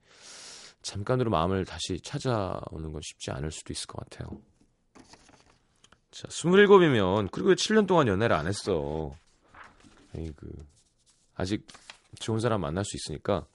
잠깐으로 0.81 1.31
마음을 1.31 1.65
다시 1.65 1.99
찾아오는 1.99 2.91
건 2.91 3.01
쉽지 3.01 3.31
않을 3.31 3.51
수도 3.51 3.73
있을 3.73 3.87
것 3.87 4.07
같아요. 4.07 4.39
자, 6.11 6.27
27이면 6.27 7.29
그리고 7.31 7.49
왜 7.49 7.55
7년 7.55 7.87
동안 7.87 8.07
연애를 8.07 8.35
안 8.35 8.47
했어? 8.47 9.13
에이그 10.15 10.65
아직 11.33 11.67
좋은 12.19 12.39
사람 12.39 12.61
만날 12.61 12.85
수 12.85 12.95
있으니까 12.95 13.45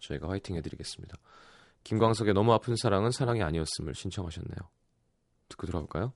저희가 0.00 0.28
화이팅 0.28 0.56
해드리겠습니다. 0.56 1.16
김광석의 1.84 2.34
너무 2.34 2.52
아픈 2.52 2.76
사랑은 2.76 3.10
사랑이 3.10 3.42
아니었음을 3.42 3.94
신청하셨네요. 3.94 4.70
듣고 5.48 5.66
들어볼까요? 5.66 6.12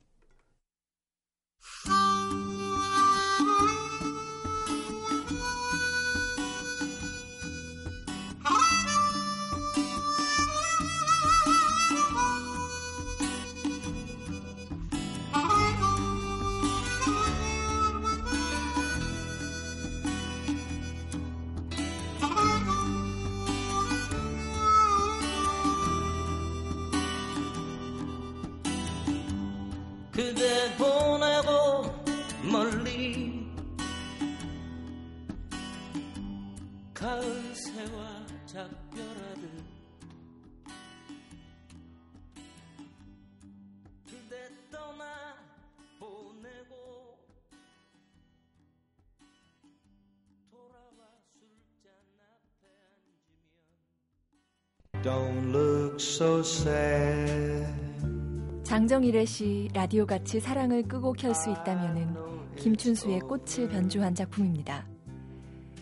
장정일의 58.64 59.24
시 59.24 59.68
라디오 59.72 60.04
같이 60.04 60.40
사랑을 60.40 60.82
끄고 60.82 61.12
켤 61.12 61.32
수 61.32 61.48
있다면은 61.50 62.16
김춘수의 62.56 63.20
꽃을 63.20 63.68
변주한 63.68 64.16
작품입니다. 64.16 64.84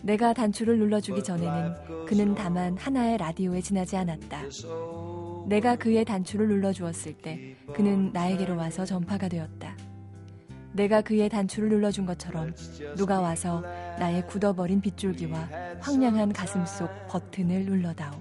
내가 0.03 0.31
단추를 0.31 0.77
눌러주기 0.77 1.23
전에는 1.23 2.05
그는 2.05 2.35
다만 2.35 2.77
하나의 2.77 3.17
라디오에 3.17 3.61
지나지 3.61 3.97
않았다. 3.97 4.43
내가 5.47 5.75
그의 5.75 6.05
단추를 6.05 6.47
눌러주었을 6.47 7.13
때 7.13 7.55
그는 7.73 8.11
나에게로 8.13 8.55
와서 8.55 8.85
전파가 8.85 9.27
되었다. 9.27 9.75
내가 10.73 11.01
그의 11.01 11.29
단추를 11.29 11.69
눌러준 11.69 12.05
것처럼 12.05 12.53
누가 12.95 13.21
와서 13.21 13.63
나의 13.97 14.27
굳어버린 14.27 14.81
빗줄기와 14.81 15.49
황량한 15.79 16.31
가슴 16.31 16.63
속 16.67 16.91
버튼을 17.07 17.65
눌러다오. 17.65 18.14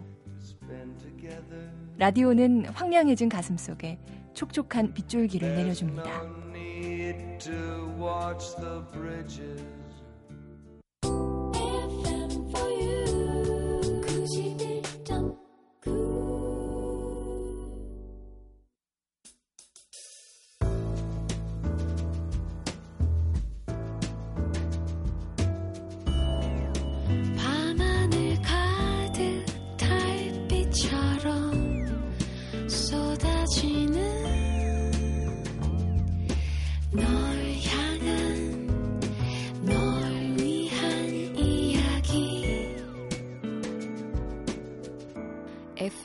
라디오는 1.96 2.66
황량해진 2.66 3.28
가슴 3.28 3.56
속에 3.56 3.98
촉촉한 4.32 4.94
빗줄기를 4.94 5.54
내려줍니다. 5.54 6.22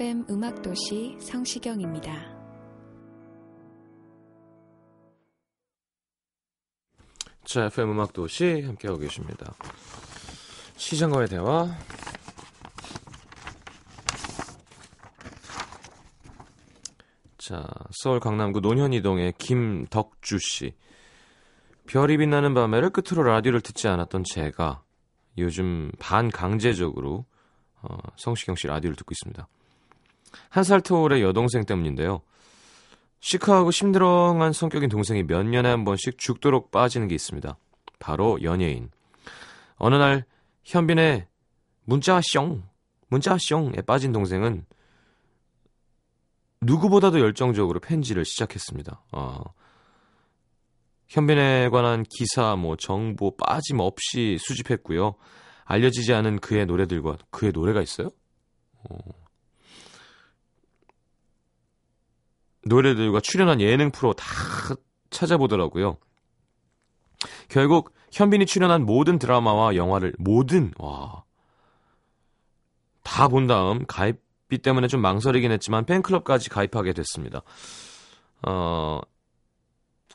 FM 0.09 0.25
음악도시 0.27 1.17
성시경입니다. 1.19 2.11
자, 7.43 7.65
FM 7.65 7.91
음악도시 7.91 8.63
함께하고 8.65 8.99
계십니다. 8.99 9.53
시장과의 10.77 11.27
대화. 11.27 11.77
자, 17.37 17.67
서울 17.91 18.19
강남구 18.19 18.61
논현이동의 18.61 19.33
김덕주 19.37 20.39
씨. 20.39 20.73
별이 21.85 22.17
빛나는 22.17 22.55
밤에를 22.55 22.89
끝으로 22.89 23.21
라디오를 23.21 23.61
듣지 23.61 23.87
않았던 23.87 24.23
제가 24.23 24.81
요즘 25.37 25.91
반 25.99 26.31
강제적으로 26.31 27.25
어, 27.83 27.97
성시경 28.15 28.55
씨 28.55 28.65
라디오를 28.65 28.95
듣고 28.95 29.11
있습니다. 29.11 29.47
한 30.49 30.63
살 30.63 30.81
터울의 30.81 31.21
여동생 31.21 31.65
때문인데요. 31.65 32.21
시크하고 33.19 33.71
심드렁한 33.71 34.53
성격인 34.53 34.89
동생이 34.89 35.23
몇 35.23 35.43
년에 35.43 35.69
한 35.69 35.83
번씩 35.83 36.17
죽도록 36.17 36.71
빠지는 36.71 37.07
게 37.07 37.15
있습니다. 37.15 37.57
바로 37.99 38.41
연예인. 38.43 38.89
어느 39.75 39.95
날 39.95 40.25
현빈의 40.63 41.27
문자숑, 41.85 42.61
문자숑에 43.09 43.85
빠진 43.85 44.11
동생은 44.11 44.65
누구보다도 46.61 47.19
열정적으로 47.19 47.79
편지를 47.79 48.25
시작했습니다. 48.25 49.01
어, 49.11 49.43
현빈에 51.07 51.69
관한 51.69 52.03
기사, 52.03 52.55
뭐 52.55 52.75
정보 52.75 53.35
빠짐없이 53.35 54.37
수집했고요. 54.39 55.15
알려지지 55.65 56.13
않은 56.13 56.39
그의 56.39 56.65
노래들과 56.65 57.17
그의 57.31 57.51
노래가 57.51 57.81
있어요? 57.81 58.09
어. 58.89 58.97
노래들과 62.69 63.19
출연한 63.21 63.59
예능 63.59 63.91
프로 63.91 64.13
다 64.13 64.25
찾아보더라고요. 65.09 65.97
결국 67.49 67.93
현빈이 68.11 68.45
출연한 68.45 68.85
모든 68.85 69.19
드라마와 69.19 69.75
영화를 69.75 70.13
모든 70.17 70.71
와. 70.77 71.23
다 73.03 73.27
본 73.27 73.47
다음 73.47 73.85
가입비 73.87 74.59
때문에 74.59 74.87
좀 74.87 75.01
망설이긴 75.01 75.51
했지만 75.51 75.85
팬클럽까지 75.85 76.49
가입하게 76.49 76.93
됐습니다. 76.93 77.41
어 78.47 79.01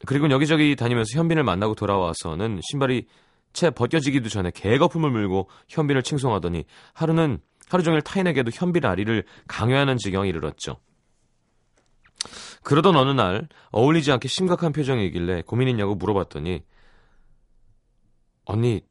그리고 0.06 0.30
여기저기 0.30 0.76
다니면서 0.76 1.18
현빈을 1.18 1.44
만나고 1.44 1.74
돌아와서는 1.74 2.60
신발이 2.70 3.06
채 3.52 3.70
벗겨지기도 3.70 4.28
전에 4.28 4.50
개거품을 4.52 5.10
물고 5.10 5.48
현빈을 5.68 6.02
칭송하더니 6.02 6.64
하루는 6.92 7.40
하루 7.68 7.82
종일 7.82 8.02
타인에게도 8.02 8.50
현빈 8.54 8.84
아리를 8.84 9.24
강요하는 9.48 9.96
지경에 9.96 10.28
이르렀죠. 10.28 10.76
그러던 12.62 12.96
어느 12.96 13.10
날 13.10 13.48
어울리지 13.72 14.12
않게 14.12 14.28
심각한 14.28 14.72
표정이길래 14.72 15.42
고민 15.42 15.68
있냐고 15.68 15.94
물어봤더니 15.94 16.62
언니 18.44 18.82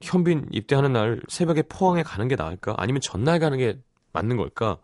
현빈 0.00 0.48
입대하는 0.52 0.92
날 0.92 1.20
새벽에 1.28 1.62
포항에 1.62 2.02
가는 2.02 2.28
게 2.28 2.36
나을까? 2.36 2.74
아니면 2.76 3.00
전날 3.00 3.38
가는 3.38 3.58
게 3.58 3.78
맞는 4.12 4.36
걸까? 4.36 4.78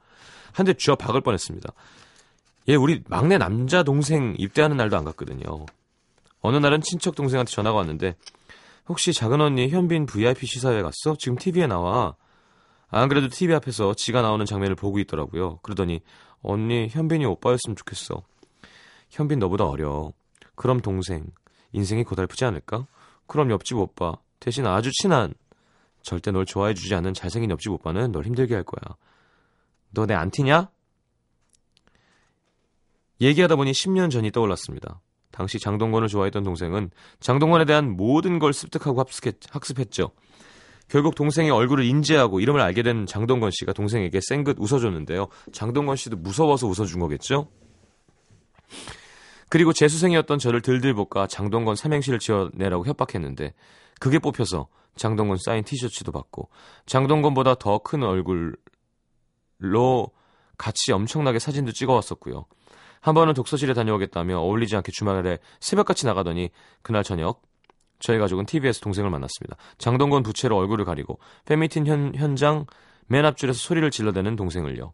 한대 0.53 0.75
쥐어 0.75 0.97
박을 0.97 1.21
뻔했습니다. 1.21 1.73
얘 2.69 2.75
우리 2.75 3.03
막내 3.09 3.39
남자 3.39 3.83
동생 3.83 4.35
입대하는 4.39 4.77
날도 4.77 4.97
안 4.97 5.05
갔거든요. 5.05 5.67
어느 6.41 6.57
날은 6.57 6.81
친척 6.81 7.15
동생한테 7.15 7.51
전화가 7.51 7.77
왔는데 7.77 8.17
혹시 8.89 9.13
작은 9.13 9.41
언니 9.41 9.69
현빈 9.69 10.07
VIP 10.07 10.47
시사회 10.47 10.83
갔어? 10.83 11.17
지금 11.19 11.37
TV에 11.37 11.67
나와. 11.67 12.17
안 12.89 13.09
그래도 13.09 13.29
TV 13.29 13.55
앞에서 13.57 13.95
지가 13.95 14.23
나오는 14.23 14.45
장면을 14.47 14.77
보고 14.77 14.99
있더라고요. 14.99 15.59
그러더니 15.63 16.01
언니 16.45 16.89
현빈이 16.89 17.25
오빠였으면 17.25 17.75
좋겠어. 17.75 18.23
현빈 19.11 19.39
너보다 19.41 19.67
어려. 19.67 20.13
그럼 20.55 20.81
동생 20.81 21.27
인생이 21.73 22.05
고달프지 22.05 22.45
않을까? 22.45 22.87
그럼 23.27 23.51
옆집 23.51 23.77
오빠 23.79 24.17
대신 24.39 24.67
아주 24.67 24.93
친한 24.93 25.35
절대 26.03 26.31
널 26.31 26.45
좋아해주지 26.45 26.95
않는 26.95 27.15
잘생긴 27.15 27.51
옆집 27.51 27.73
오빠는 27.73 28.13
널 28.13 28.25
힘들게 28.25 28.55
할 28.55 28.63
거야. 28.63 28.95
너 29.91 30.07
내 30.07 30.15
안티냐? 30.15 30.71
얘기하다 33.21 33.57
보니 33.57 33.73
10년 33.73 34.11
전이 34.11 34.31
떠올랐습니다. 34.33 35.01
당시 35.31 35.59
장동건을 35.59 36.09
좋아했던 36.09 36.45
동생은 36.45 36.91
장동건에 37.21 37.65
대한 37.65 37.97
모든 37.97 38.39
걸 38.39 38.53
습득하고 38.53 39.01
합숙했, 39.01 39.37
학습했죠. 39.51 40.11
결국 40.89 41.15
동생의 41.15 41.51
얼굴을 41.51 41.85
인지하고 41.85 42.41
이름을 42.41 42.61
알게 42.61 42.83
된 42.83 43.07
장동건 43.07 43.51
씨가 43.53 43.73
동생에게 43.73 44.21
쌩긋 44.23 44.57
웃어줬는데요. 44.59 45.29
장동건 45.53 45.97
씨도 45.97 46.17
무서워서 46.19 46.67
웃어준 46.67 47.01
거겠죠? 47.01 47.49
그리고 49.49 49.73
재수생이었던 49.73 50.39
저를 50.39 50.61
들들 50.63 50.95
볶아 50.95 51.27
장동건 51.27 51.77
삼행시를 51.77 52.19
지어내라고 52.19 52.87
협박했는데 52.87 53.55
그게 54.01 54.19
뽑혀서 54.19 54.69
장동건 54.97 55.39
사인 55.45 55.65
티셔츠도 55.65 56.13
받고 56.13 56.49
장동건보다 56.87 57.57
더 57.57 57.79
큰 57.79 58.03
얼굴로 58.03 58.47
같이 60.57 60.93
엄청나게 60.93 61.39
사진도 61.39 61.73
찍어왔었고요. 61.73 62.47
한 63.01 63.15
번은 63.15 63.35
독서실에 63.35 63.75
다녀오겠다며 63.75 64.39
어울리지 64.39 64.77
않게 64.77 64.91
주말에 64.93 65.39
새벽같이 65.61 66.07
나가더니 66.07 66.51
그날 66.83 67.03
저녁 67.03 67.43
저희 67.99 68.19
가족은 68.19 68.47
TV에서 68.47 68.81
동생을 68.81 69.11
만났습니다. 69.11 69.57
장동건 69.79 70.23
부채로 70.23 70.57
얼굴을 70.57 70.85
가리고 70.85 71.19
팬미팅 71.47 71.87
현, 71.87 72.13
현장 72.15 72.67
맨 73.07 73.25
앞줄에서 73.25 73.59
소리를 73.59 73.91
질러대는 73.91 74.37
동생을요. 74.37 74.93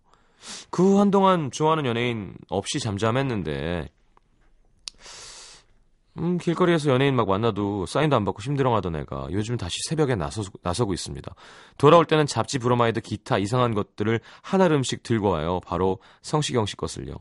그 0.70 0.82
후 0.82 1.00
한동안 1.00 1.50
좋아하는 1.50 1.84
연예인 1.86 2.34
없이 2.48 2.80
잠잠했는데 2.80 3.90
음, 6.18 6.38
길거리에서 6.38 6.90
연예인 6.90 7.14
막 7.14 7.28
만나도 7.28 7.86
사인도 7.86 8.16
안 8.16 8.24
받고 8.24 8.42
힘들어하던 8.42 8.96
애가 8.96 9.28
요즘 9.30 9.56
다시 9.56 9.78
새벽에 9.88 10.16
나서, 10.16 10.42
나서고 10.62 10.92
있습니다. 10.92 11.34
돌아올 11.78 12.04
때는 12.04 12.26
잡지, 12.26 12.58
브로마이드, 12.58 13.00
기타 13.00 13.38
이상한 13.38 13.74
것들을 13.74 14.20
한 14.42 14.60
아름씩 14.60 15.02
들고 15.02 15.30
와요. 15.30 15.60
바로 15.64 15.98
성시경 16.22 16.66
씨 16.66 16.76
것을요. 16.76 17.14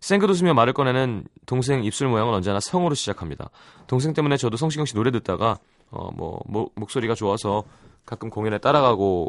생긋 0.00 0.30
웃으며 0.30 0.54
말을 0.54 0.72
꺼내는 0.72 1.24
동생 1.46 1.82
입술 1.84 2.08
모양은 2.08 2.32
언제나 2.34 2.60
성으로 2.60 2.94
시작합니다. 2.94 3.50
동생 3.86 4.12
때문에 4.12 4.36
저도 4.36 4.56
성시경 4.56 4.84
씨 4.86 4.94
노래 4.94 5.10
듣다가 5.10 5.58
어, 5.90 6.10
뭐, 6.12 6.40
뭐 6.46 6.70
목소리가 6.74 7.14
좋아서 7.14 7.64
가끔 8.04 8.30
공연에 8.30 8.58
따라가고 8.58 9.28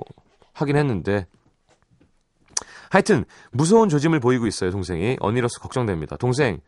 하긴 0.54 0.76
했는데 0.78 1.28
하여튼 2.90 3.26
무서운 3.52 3.90
조짐을 3.90 4.20
보이고 4.20 4.48
있어요 4.48 4.72
동생이 4.72 5.18
언니로서 5.20 5.60
걱정됩니다. 5.60 6.18
동생 6.18 6.60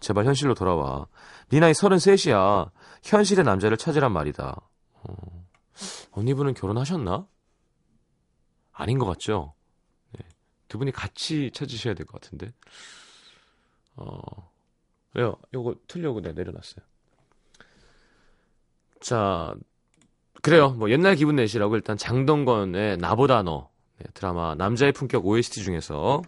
제발 0.00 0.24
현실로 0.26 0.54
돌아와. 0.54 1.06
네 1.48 1.60
나이 1.60 1.72
33이야. 1.72 2.70
현실의 3.04 3.44
남자를 3.44 3.76
찾으란 3.76 4.12
말이다. 4.12 4.60
어, 5.02 5.14
언니분은 6.12 6.54
결혼하셨나? 6.54 7.26
아닌 8.72 8.98
것 8.98 9.06
같죠? 9.06 9.54
네. 10.12 10.24
두 10.68 10.78
분이 10.78 10.92
같이 10.92 11.50
찾으셔야 11.54 11.94
될 11.94 12.04
것 12.06 12.20
같은데. 12.20 12.52
어, 13.96 14.18
왜요? 15.14 15.36
요거 15.54 15.76
틀려고 15.88 16.20
내가 16.20 16.34
내려놨어요. 16.34 16.84
자, 19.00 19.54
그래요. 20.42 20.70
뭐 20.70 20.90
옛날 20.90 21.16
기분 21.16 21.36
내시라고 21.36 21.76
일단 21.76 21.96
장동건의 21.96 22.98
나보다 22.98 23.42
너 23.42 23.70
네, 23.98 24.06
드라마 24.14 24.54
남자의 24.54 24.92
품격 24.92 25.26
OST 25.26 25.62
중에서 25.62 26.22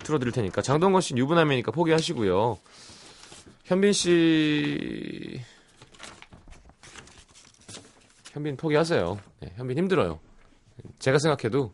틀어드릴 0.00 0.32
테니까 0.32 0.62
장동건 0.62 1.00
씨 1.00 1.14
유부남이니까 1.16 1.72
포기하시고요. 1.72 2.58
현빈 3.64 3.92
씨 3.92 5.40
현빈 8.32 8.56
포기하세요. 8.56 9.18
네, 9.40 9.52
현빈 9.56 9.78
힘들어요. 9.78 10.20
제가 10.98 11.18
생각해도 11.18 11.72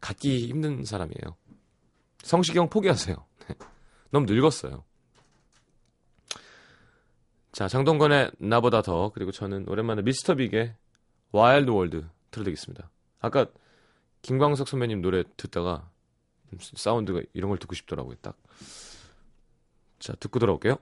갖기 0.00 0.48
힘든 0.48 0.84
사람이에요. 0.84 1.36
성시경 2.22 2.68
포기하세요. 2.70 3.16
네, 4.14 4.20
너무 4.20 4.26
늙었어요. 4.32 4.84
자, 7.50 7.66
장동건의 7.66 8.30
나보다 8.38 8.80
더 8.82 9.10
그리고 9.10 9.32
저는 9.32 9.68
오랜만에 9.68 10.02
미스터 10.02 10.36
빅의 10.36 10.74
Wild 11.32 11.70
World 11.70 12.06
틀어드리겠습니다. 12.30 12.90
아까 13.20 13.46
김광석 14.22 14.68
선배님 14.68 15.02
노래 15.02 15.24
듣다가 15.36 15.90
사운드가 16.60 17.22
이런 17.32 17.48
걸 17.48 17.58
듣고 17.58 17.74
싶더라고요. 17.74 18.14
딱. 18.22 18.36
자, 19.98 20.14
듣고 20.14 20.38
돌아올게요. 20.38 20.76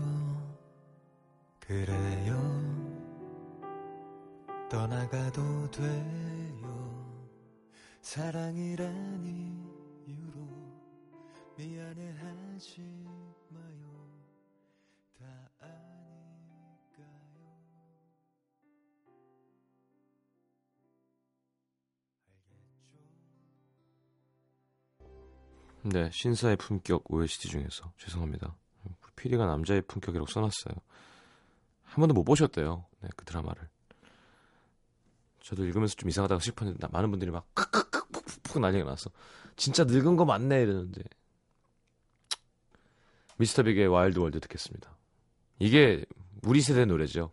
그래요. 1.58 2.36
떠나가도 4.68 5.70
돼요. 5.70 6.28
사랑이란 8.02 9.24
이유로 10.06 10.48
미안해하지 11.56 12.87
네, 25.90 26.10
신사의 26.12 26.56
품격 26.56 27.04
OST 27.12 27.48
중에서 27.48 27.92
죄송합니다. 27.98 28.54
피디가 29.16 29.46
남자의 29.46 29.82
품격이라고 29.82 30.26
써놨어요. 30.30 30.74
한 31.84 31.96
번도 31.96 32.14
못 32.14 32.24
보셨대요. 32.24 32.84
네, 33.00 33.08
그 33.16 33.24
드라마를. 33.24 33.68
저도 35.40 35.64
읽으면서 35.64 35.94
좀 35.94 36.08
이상하다고 36.10 36.40
싶었는데 36.40 36.78
나- 36.78 36.88
많은 36.92 37.10
분들이 37.10 37.30
막 37.30 37.46
크크크 37.54 38.08
푹푹 38.10 38.60
난리가 38.60 38.84
났어. 38.84 39.10
진짜 39.56 39.84
늙은 39.84 40.16
거 40.16 40.24
맞네 40.24 40.62
이러는데. 40.62 41.02
미스터 43.38 43.62
빅의 43.62 43.86
Wild 43.88 44.18
World 44.18 44.40
듣겠습니다. 44.40 44.94
이게 45.58 46.04
우리 46.42 46.60
세대 46.60 46.84
노래죠. 46.84 47.32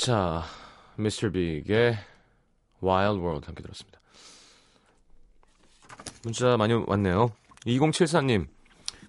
자, 0.00 0.44
미스터 0.96 1.28
빅의 1.30 1.98
Wild 2.80 3.20
World 3.22 3.44
함께 3.44 3.62
들었습니다. 3.62 4.00
문자 6.22 6.56
많이 6.56 6.72
왔네요. 6.72 7.28
2074님, 7.66 8.48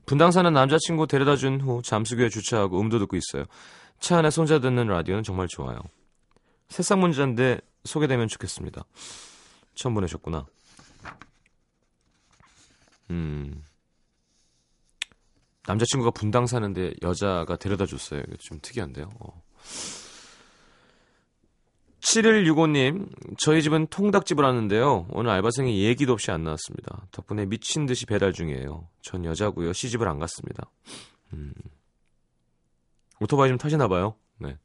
분당 0.05 0.31
사는 0.31 0.51
남자친구 0.51 1.07
데려다 1.07 1.37
준 1.37 1.61
후 1.61 1.81
잠수교에 1.81 2.27
주차하고 2.27 2.81
음도 2.81 2.99
듣고 2.99 3.15
있어요. 3.15 3.45
차 4.01 4.17
안에서 4.17 4.41
혼자 4.41 4.59
듣는 4.59 4.87
라디오는 4.87 5.23
정말 5.23 5.47
좋아요. 5.47 5.79
새싹 6.67 6.99
문자인데 6.99 7.61
소개되면 7.85 8.27
좋겠습니다. 8.27 8.83
처음 9.75 9.93
보내셨구나. 9.93 10.45
음. 13.11 13.63
남자친구가 15.67 16.11
분당 16.11 16.47
사는데 16.47 16.91
여자가 17.01 17.55
데려다 17.55 17.85
줬어요. 17.85 18.23
좀 18.39 18.59
특이한데요. 18.61 19.09
어. 19.21 19.41
7165님, 22.11 23.07
저희 23.37 23.61
집은 23.61 23.87
통닭집을 23.87 24.43
하는데요. 24.43 25.07
오늘 25.11 25.31
알바생이 25.31 25.83
얘기도 25.85 26.11
없이 26.13 26.29
안 26.31 26.43
나왔습니다. 26.43 27.07
덕분에 27.11 27.45
미친 27.45 27.85
듯이 27.85 28.05
배달 28.05 28.33
중이에요. 28.33 28.87
전 29.01 29.23
여자고요. 29.23 29.71
시집을 29.71 30.07
안 30.09 30.19
갔습니다. 30.19 30.69
음. 31.33 31.53
오토바이 33.21 33.47
좀 33.49 33.57
타시나 33.57 33.87
봐요. 33.87 34.15
네. 34.39 34.57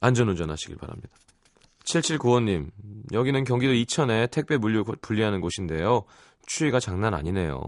안전운전 0.00 0.48
하시길 0.50 0.76
바랍니다. 0.76 1.08
7795님, 1.84 2.70
여기는 3.12 3.44
경기도 3.44 3.72
이천에 3.72 4.28
택배 4.28 4.58
물류 4.58 4.84
고- 4.84 4.94
분리하는 5.00 5.40
곳인데요. 5.40 6.04
추위가 6.46 6.78
장난 6.78 7.14
아니네요. 7.14 7.58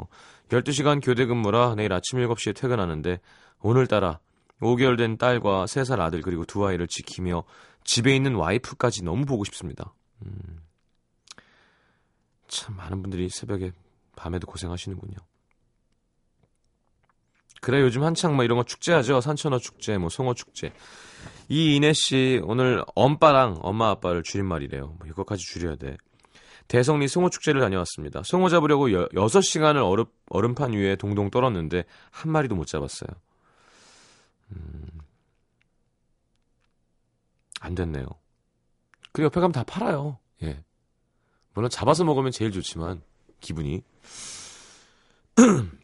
12시간 0.51 1.01
교대 1.05 1.25
근무라 1.27 1.75
내일 1.77 1.93
아침 1.93 2.19
7시에 2.21 2.55
퇴근하는데 2.55 3.21
오늘따라 3.61 4.21
5개월 4.61 4.97
된 4.97 5.17
딸과 5.17 5.65
3살 5.65 6.01
아들 6.01 6.21
그리고 6.23 6.45
두 6.45 6.67
아이를 6.67 6.87
지키며 6.87 7.45
집에 7.85 8.15
있는 8.15 8.35
와이프까지 8.35 9.05
너무 9.05 9.25
보고 9.25 9.45
싶습니다. 9.45 9.95
음. 10.25 10.61
참 12.49 12.77
많은 12.77 13.01
분들이 13.03 13.29
새벽에 13.29 13.73
밤에도 14.17 14.47
고생하시는군요. 14.47 15.17
그래 17.61 17.81
요즘 17.83 18.03
한창 18.03 18.37
뭐 18.37 18.45
이런 18.45 18.57
거 18.59 18.65
축제하죠. 18.65 19.21
산천어 19.21 19.59
축제, 19.59 19.99
뭐 19.99 20.09
송어 20.09 20.35
축제. 20.35 20.73
이 21.49 21.77
이내 21.77 21.93
씨 21.93 22.41
오늘 22.45 22.83
엄빠랑 22.95 23.59
엄마 23.61 23.91
아빠를 23.91 24.23
줄임말이래요. 24.23 24.97
뭐 24.99 25.07
이것까지 25.07 25.43
줄여야 25.45 25.77
돼. 25.77 25.97
대성리 26.69 27.09
송어 27.09 27.29
축제를 27.29 27.61
다녀왔습니다. 27.61 28.23
송어 28.25 28.49
잡으려고 28.49 28.93
여, 28.93 29.07
6시간을 29.09 29.85
얼음, 29.85 30.05
얼음판 30.31 30.73
위에 30.73 30.97
동동 30.97 31.31
떨었는데 31.31 31.85
한 32.11 32.31
마리도 32.31 32.55
못 32.55 32.67
잡았어요. 32.67 33.09
안 37.61 37.75
됐네요. 37.75 38.07
그 39.13 39.23
옆에 39.23 39.41
가면 39.41 39.53
다 39.53 39.63
팔아요. 39.65 40.19
예. 40.43 40.65
물론 41.55 41.69
잡아서 41.69 42.05
먹으면 42.05 42.33
제일 42.33 42.51
좋지만 42.53 43.03
기분이 43.41 43.83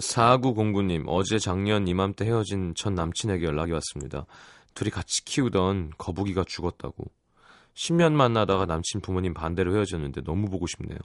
4909님 0.00 1.04
어제 1.06 1.38
작년 1.38 1.86
이맘때 1.86 2.24
헤어진 2.24 2.74
전 2.74 2.94
남친에게 2.94 3.44
연락이 3.44 3.72
왔습니다. 3.72 4.26
둘이 4.74 4.90
같이 4.90 5.24
키우던 5.24 5.92
거북이가 5.96 6.44
죽었다고. 6.44 7.04
10년 7.74 8.12
만나다가 8.12 8.66
남친 8.66 9.00
부모님 9.00 9.32
반대로 9.32 9.74
헤어졌는데 9.74 10.22
너무 10.22 10.48
보고 10.50 10.66
싶네요. 10.66 10.98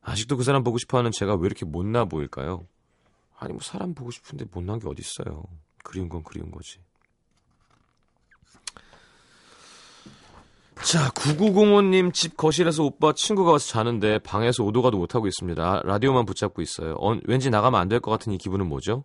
아직도 0.00 0.36
그 0.36 0.44
사람 0.44 0.62
보고 0.62 0.78
싶어하는 0.78 1.10
제가 1.10 1.34
왜 1.34 1.46
이렇게 1.46 1.64
못나 1.66 2.04
보일까요? 2.04 2.66
아니 3.38 3.52
뭐 3.52 3.60
사람 3.62 3.94
보고 3.94 4.10
싶은데 4.10 4.46
못난 4.52 4.78
게 4.78 4.88
어딨어요. 4.88 5.44
그리운 5.84 6.08
건 6.08 6.22
그리운 6.22 6.50
거지. 6.50 6.78
자, 10.84 11.10
9905님 11.10 12.14
집 12.14 12.36
거실에서 12.36 12.84
오빠 12.84 13.12
친구가 13.12 13.52
와서 13.52 13.66
자는데 13.68 14.20
방에서 14.20 14.62
오도 14.64 14.80
가도 14.82 14.96
못하고 14.96 15.26
있습니다. 15.26 15.82
라디오만 15.84 16.24
붙잡고 16.24 16.62
있어요. 16.62 16.94
어, 17.00 17.18
왠지 17.26 17.50
나가면 17.50 17.80
안 17.80 17.88
될 17.88 18.00
것 18.00 18.10
같은 18.12 18.32
이 18.32 18.38
기분은 18.38 18.66
뭐죠? 18.66 19.04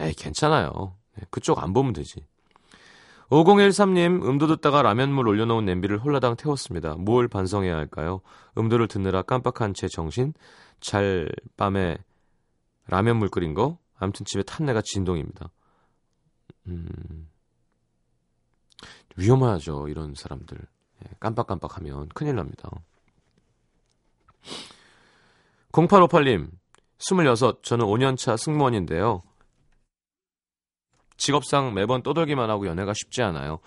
에이, 0.00 0.14
괜찮아요. 0.14 0.96
네, 1.16 1.24
그쪽 1.30 1.62
안 1.62 1.72
보면 1.72 1.92
되지. 1.92 2.24
5013님, 3.30 4.24
음도 4.26 4.46
듣다가 4.46 4.80
라면물 4.82 5.28
올려놓은 5.28 5.66
냄비를 5.66 5.98
홀라당 5.98 6.36
태웠습니다. 6.36 6.94
뭘 6.94 7.28
반성해야 7.28 7.76
할까요? 7.76 8.22
음도를 8.56 8.88
듣느라 8.88 9.20
깜빡한 9.22 9.74
제 9.74 9.88
정신? 9.88 10.32
잘 10.80 11.28
밤에 11.58 11.98
라면 12.88 13.18
물 13.18 13.28
끓인 13.28 13.54
거? 13.54 13.78
아무튼 13.96 14.24
집에 14.26 14.42
탄내가 14.42 14.82
진동입니다. 14.82 15.50
음, 16.66 17.28
위험하죠, 19.16 19.88
이런 19.88 20.14
사람들. 20.14 20.58
예, 20.58 21.08
깜빡깜빡하면 21.20 22.08
큰일 22.10 22.36
납니다. 22.36 22.70
0858님, 25.72 26.50
26, 26.98 27.62
저는 27.62 27.86
5년차 27.86 28.36
승무원인데요. 28.36 29.22
직업상 31.16 31.74
매번 31.74 32.02
떠돌기만 32.02 32.48
하고 32.48 32.66
연애가 32.66 32.94
쉽지 32.94 33.22
않아요. 33.22 33.58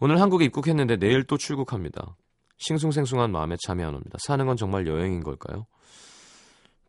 오늘 0.00 0.20
한국에 0.20 0.44
입국했는데 0.46 0.96
내일 0.96 1.24
또 1.24 1.36
출국합니다. 1.36 2.16
싱숭생숭한 2.58 3.30
마음에 3.30 3.56
잠이 3.64 3.84
안 3.84 3.94
옵니다. 3.94 4.18
사는 4.20 4.44
건 4.46 4.56
정말 4.56 4.86
여행인 4.86 5.22
걸까요? 5.22 5.66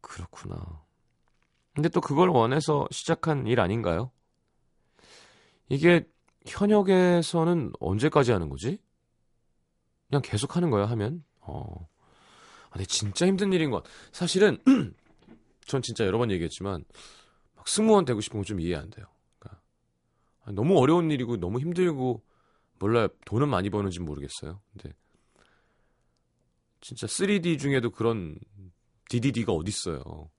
그렇구나. 0.02 0.89
근데 1.80 1.88
또 1.88 2.02
그걸 2.02 2.28
원해서 2.28 2.90
시작한 2.92 3.48
일 3.48 3.62
아닌가요? 3.62 4.12
이게 5.70 6.06
현역에서는 6.46 7.72
언제까지 7.80 8.34
하는 8.34 8.50
거지? 8.50 8.80
그냥 10.10 10.22
계속 10.22 10.58
하는 10.58 10.72
거야 10.72 10.88
하면? 10.88 11.24
어. 11.40 11.88
아, 12.66 12.74
근데 12.74 12.86
진짜 12.86 13.26
힘든 13.26 13.54
일인 13.54 13.72
것. 13.72 13.84
같- 13.84 13.92
사실은 14.12 14.58
전 15.66 15.82
진짜 15.82 16.06
여러 16.06 16.18
번 16.18 16.32
얘기했지만 16.32 16.84
막 17.56 17.66
승무원 17.66 18.04
되고 18.04 18.20
싶은 18.20 18.40
건 18.40 18.51
좀 18.51 18.60
이해 18.60 18.76
안 18.76 18.90
돼요. 18.90 19.06
그러니까 19.40 19.62
아, 20.44 20.52
너무 20.52 20.78
어려운 20.80 21.12
일이고 21.12 21.38
너무 21.38 21.62
힘들고 21.62 22.22
몰라요. 22.80 23.08
돈은 23.26 23.48
많이 23.48 23.70
버는지 23.70 24.02
모르겠어요. 24.02 24.60
근데 24.74 24.94
진짜 26.82 27.08
3D 27.08 27.58
중에도 27.58 27.90
그런 27.90 28.38
DDD가 29.10 29.54
어딨어요. 29.54 30.30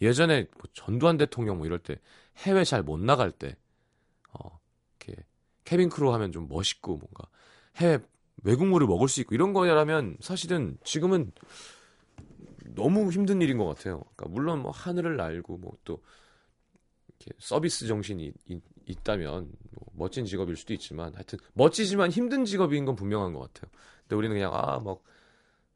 예전에 0.00 0.46
뭐 0.54 0.62
전두환 0.72 1.16
대통령 1.16 1.58
뭐 1.58 1.66
이럴 1.66 1.78
때 1.78 1.96
해외 2.38 2.64
잘 2.64 2.82
못 2.82 2.98
나갈 3.00 3.30
때 3.32 3.56
어, 4.32 4.60
이렇게 5.00 5.24
cabin 5.64 5.90
crew 5.90 6.12
하면 6.14 6.32
좀 6.32 6.48
멋있고 6.48 6.96
뭔가 6.98 7.28
해외 7.76 7.98
외국물을 8.44 8.86
먹을 8.86 9.08
수 9.08 9.20
있고 9.20 9.34
이런 9.34 9.52
거라면 9.52 10.16
사실은 10.20 10.78
지금은 10.84 11.32
너무 12.74 13.10
힘든 13.10 13.40
일인 13.42 13.58
것 13.58 13.66
같아요. 13.66 14.02
그러니까 14.14 14.28
물론 14.28 14.60
뭐 14.62 14.70
하늘을 14.70 15.16
날고 15.16 15.58
뭐 15.58 15.72
또 15.84 16.00
이렇게 17.08 17.32
서비스 17.38 17.86
정신이 17.86 18.32
있, 18.86 19.04
다면 19.04 19.52
뭐 19.70 19.86
멋진 19.94 20.24
직업일 20.24 20.56
수도 20.56 20.72
있지만 20.74 21.14
하여튼 21.14 21.38
멋지지만 21.54 22.10
힘든 22.10 22.44
직업인 22.44 22.84
건 22.84 22.96
분명한 22.96 23.32
것 23.34 23.40
같아요. 23.52 23.70
근데 24.02 24.16
우리는 24.16 24.34
그냥 24.34 24.52
아막 24.52 25.02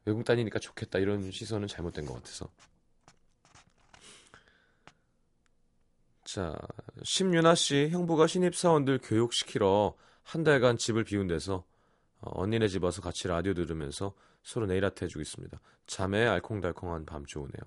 외국 0.05 0.25
다니니까 0.25 0.59
좋겠다 0.59 0.99
이런 0.99 1.31
시선은 1.31 1.67
잘못된 1.67 2.05
것 2.05 2.15
같아서. 2.15 2.49
자, 6.35 6.53
심윤아 7.01 7.55
씨 7.55 7.87
형부가 7.91 8.27
신입 8.27 8.57
사원들 8.57 8.99
교육시키러 9.01 9.95
한 10.21 10.43
달간 10.43 10.75
집을 10.75 11.05
비운 11.05 11.27
데서 11.27 11.63
어, 12.19 12.41
언니네 12.41 12.67
집 12.67 12.83
와서 12.83 13.01
같이 13.01 13.29
라디오 13.29 13.53
들으면서 13.53 14.13
서로 14.43 14.65
네일 14.65 14.83
아트 14.83 15.05
해주고 15.05 15.21
있습니다. 15.21 15.57
자매 15.87 16.25
알콩달콩한 16.25 17.05
밤 17.05 17.25
좋으네요. 17.25 17.61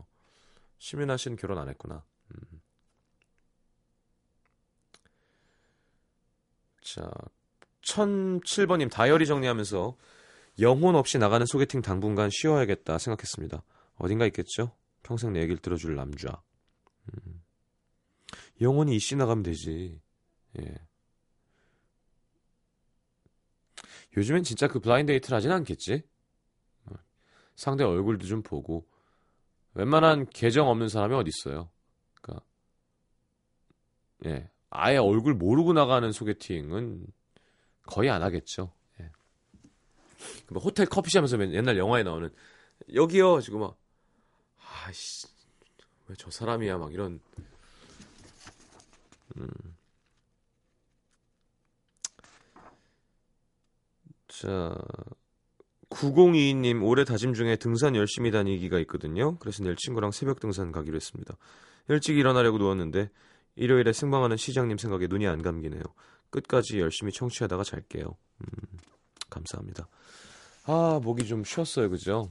심윤아 0.81 1.16
씨는 1.16 1.38
결혼 1.38 1.57
안 1.57 1.70
했구나. 1.70 2.04
음. 2.35 2.61
자, 6.83 7.11
1007번님 7.81 8.90
다이어리 8.90 9.24
정리하면서 9.24 9.96
영혼 10.61 10.94
없이 10.94 11.16
나가는 11.16 11.46
소개팅 11.46 11.81
당분간 11.81 12.28
쉬어야겠다 12.31 12.98
생각했습니다. 12.98 13.62
어딘가 13.96 14.26
있겠죠? 14.26 14.72
평생 15.02 15.33
내 15.33 15.40
얘기를 15.40 15.57
들어줄 15.57 15.94
남자. 15.94 16.42
음. 17.14 17.38
영혼이 18.60 18.94
이씨 18.96 19.16
나가면 19.16 19.42
되지. 19.42 20.00
예. 20.60 20.74
요즘엔 24.16 24.42
진짜 24.42 24.66
그 24.68 24.80
블라인드 24.80 25.12
데이트를 25.12 25.36
하진 25.36 25.52
않겠지? 25.52 26.02
어. 26.86 26.94
상대 27.54 27.84
얼굴도 27.84 28.26
좀 28.26 28.42
보고 28.42 28.86
웬만한 29.74 30.26
계정 30.30 30.68
없는 30.68 30.88
사람이 30.88 31.14
어디 31.14 31.28
있어요? 31.28 31.70
그러니까 32.20 32.44
예. 34.26 34.50
아예 34.70 34.96
얼굴 34.96 35.34
모르고 35.34 35.72
나가는 35.72 36.10
소개팅은 36.10 37.06
거의 37.84 38.10
안 38.10 38.22
하겠죠. 38.22 38.72
예. 39.00 39.10
뭐 40.50 40.60
호텔 40.62 40.86
커피숍에서 40.86 41.38
옛날 41.52 41.78
영화에 41.78 42.02
나오는 42.02 42.30
여기요 42.92 43.40
지금 43.40 43.60
막 43.60 43.76
아씨 44.84 45.26
왜 46.08 46.14
저 46.16 46.30
사람이야 46.30 46.78
막 46.78 46.92
이런 46.92 47.20
음. 49.36 49.48
자 54.28 54.74
9022님 55.90 56.84
올해 56.84 57.04
다짐 57.04 57.34
중에 57.34 57.56
등산 57.56 57.96
열심히 57.96 58.30
다니기가 58.30 58.78
있거든요. 58.80 59.36
그래서 59.38 59.62
내일 59.62 59.76
친구랑 59.76 60.10
새벽 60.10 60.38
등산 60.40 60.70
가기로 60.70 60.96
했습니다. 60.96 61.36
일찍 61.88 62.18
일어나려고 62.18 62.58
누웠는데 62.58 63.10
일요일에 63.56 63.92
승방하는 63.92 64.36
시장님 64.36 64.78
생각에 64.78 65.06
눈이 65.08 65.26
안 65.26 65.42
감기네요. 65.42 65.82
끝까지 66.30 66.78
열심히 66.78 67.10
청취하다가 67.12 67.64
잘게요. 67.64 68.16
음, 68.40 68.78
감사합니다. 69.30 69.88
아 70.66 71.00
목이 71.02 71.26
좀 71.26 71.42
쉬었어요, 71.44 71.88
그죠? 71.88 72.30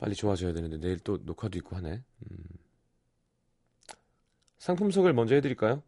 빨리 0.00 0.14
좋아져야 0.14 0.54
되는데 0.54 0.78
내일 0.78 0.98
또 0.98 1.18
녹화도 1.22 1.58
있고 1.58 1.76
하네. 1.76 2.02
음. 2.30 2.38
상품 4.58 4.90
소개를 4.90 5.14
먼저 5.14 5.34
해드릴까요? 5.34 5.82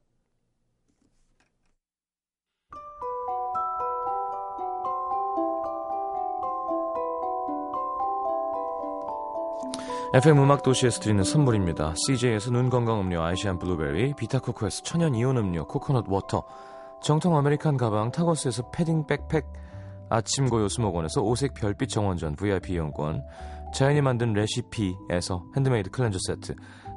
FM 10.14 10.42
음악 10.42 10.62
도시에서 10.62 11.00
드리는 11.00 11.24
선물입니다. 11.24 11.94
CJ에서 11.96 12.50
눈 12.50 12.68
건강 12.68 13.00
음료 13.00 13.22
아이시안 13.22 13.58
블루베리, 13.58 14.12
비타코코에서 14.14 14.82
천연 14.82 15.14
이온 15.14 15.38
음료 15.38 15.66
코코넛 15.66 16.04
water, 16.06 16.44
정통 17.00 17.34
American 17.34 17.78
가방 17.78 18.10
타거스에서 18.10 18.70
패딩 18.72 19.06
백팩, 19.06 19.46
아침고요수목원에서 20.10 21.22
오색 21.22 21.54
별빛 21.54 21.88
정원전 21.88 22.36
VIP 22.36 22.74
이용권, 22.74 23.22
자연이 23.72 24.02
만든 24.02 24.32
레시피에서 24.34 25.46
handmade 25.56 25.90
cleanser 25.90 26.18
세트, 26.26 26.54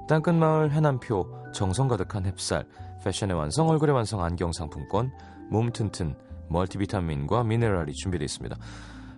땅끝마을 0.07 0.71
해남표 0.71 1.51
정성 1.53 1.88
가득한 1.88 2.23
햅쌀, 2.23 2.67
패션의 3.03 3.35
완성 3.35 3.69
얼굴의 3.69 3.95
완성 3.95 4.23
안경 4.23 4.51
상품권, 4.51 5.11
몸 5.49 5.71
튼튼 5.71 6.15
멀티비타민과 6.49 7.43
미네랄이 7.43 7.93
준비되어 7.93 8.25
있습니다. 8.25 8.57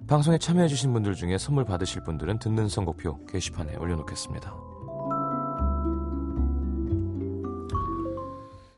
방송에 0.08 0.38
참여해주신 0.38 0.94
분들 0.94 1.16
중에 1.16 1.38
선물 1.38 1.66
받으실 1.66 2.04
분들은 2.04 2.40
듣는 2.40 2.70
선곡표 2.70 3.26
게시판에 3.26 3.76
올려놓겠습니다. 3.76 4.56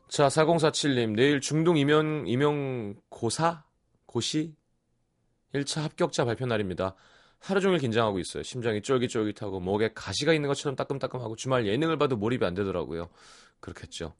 자, 0.08 0.26
4047님, 0.26 1.14
내일 1.14 1.40
중동 1.40 1.76
임용, 1.76 2.24
임용 2.26 2.94
고사? 3.10 3.62
고시? 4.06 4.56
1차 5.54 5.82
합격자 5.82 6.24
발표 6.24 6.46
날입니다. 6.46 6.96
하루 7.40 7.60
종일 7.60 7.78
긴장하고 7.78 8.18
있어요. 8.18 8.42
심장이 8.42 8.82
쫄깃쫄깃하고 8.82 9.60
목에 9.60 9.92
가시가 9.94 10.32
있는 10.32 10.48
것처럼 10.48 10.76
따끔따끔하고 10.76 11.36
주말 11.36 11.66
예능을 11.66 11.96
봐도 11.98 12.16
몰입이 12.16 12.44
안 12.44 12.54
되더라고요. 12.54 13.08
그렇겠죠. 13.60 14.14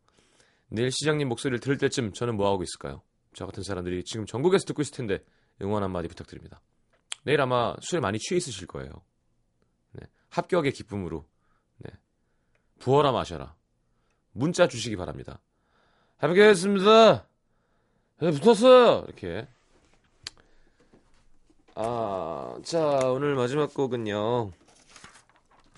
내일 0.69 0.91
시장님 0.91 1.29
목소리를 1.29 1.61
들을 1.61 1.77
때쯤 1.77 2.13
저는 2.13 2.37
뭐하고 2.37 2.63
있을까요? 2.63 3.03
저 3.35 3.47
같은 3.47 3.63
사람들이 3.63 4.05
지금 4.05 4.27
전국에서 4.27 4.65
듣고 4.67 4.83
있을 4.83 4.95
텐데 4.95 5.23
응원 5.63 5.83
한마디 5.83 6.09
부탁드립니다. 6.09 6.61
내일 7.25 7.41
아마 7.41 7.75
술에 7.81 8.01
많이 8.01 8.19
취해 8.19 8.39
있으실 8.39 8.67
거예요. 8.67 8.91
네. 9.93 10.07
합격의 10.31 10.73
기쁨으로 10.73 11.27
네. 11.79 11.91
부어라 12.79 13.13
마셔라. 13.13 13.55
문자 14.33 14.67
주시기 14.67 14.97
바랍니다. 14.97 15.41
합격했습니다. 16.19 17.27
네, 18.21 18.31
붙었어요. 18.33 19.05
이렇게. 19.07 19.47
아, 21.75 22.40
자 22.63 22.81
오늘 23.11 23.35
마지막 23.35 23.73
곡은요. 23.73 24.51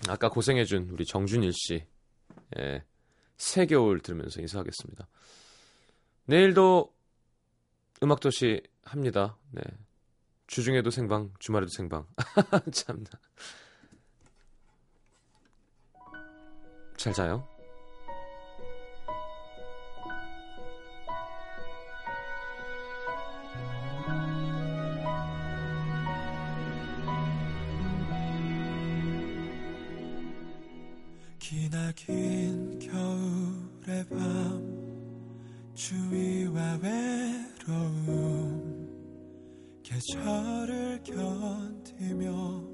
아까 0.09 0.29
고생해준 0.29 0.89
우리 0.91 1.05
정준일 1.05 1.53
씨. 1.53 1.85
예, 2.57 2.83
새 3.37 3.65
겨울 3.65 3.99
들으면서 3.99 4.41
인사하겠습니다. 4.41 5.07
내일도 6.25 6.93
음악도시 8.01 8.61
합니다. 8.83 9.37
네. 9.51 9.61
주중에도 10.47 10.89
생방, 10.89 11.31
주말에도 11.39 11.71
생방. 11.71 12.05
참나. 12.71 13.05
잘 16.97 17.13
자요. 17.13 17.52
긴 31.95 32.79
겨울의 32.79 34.05
밤 34.09 34.73
추위와 35.73 36.79
외로움 36.81 38.13
계절을 39.83 41.03
견디며 41.03 42.72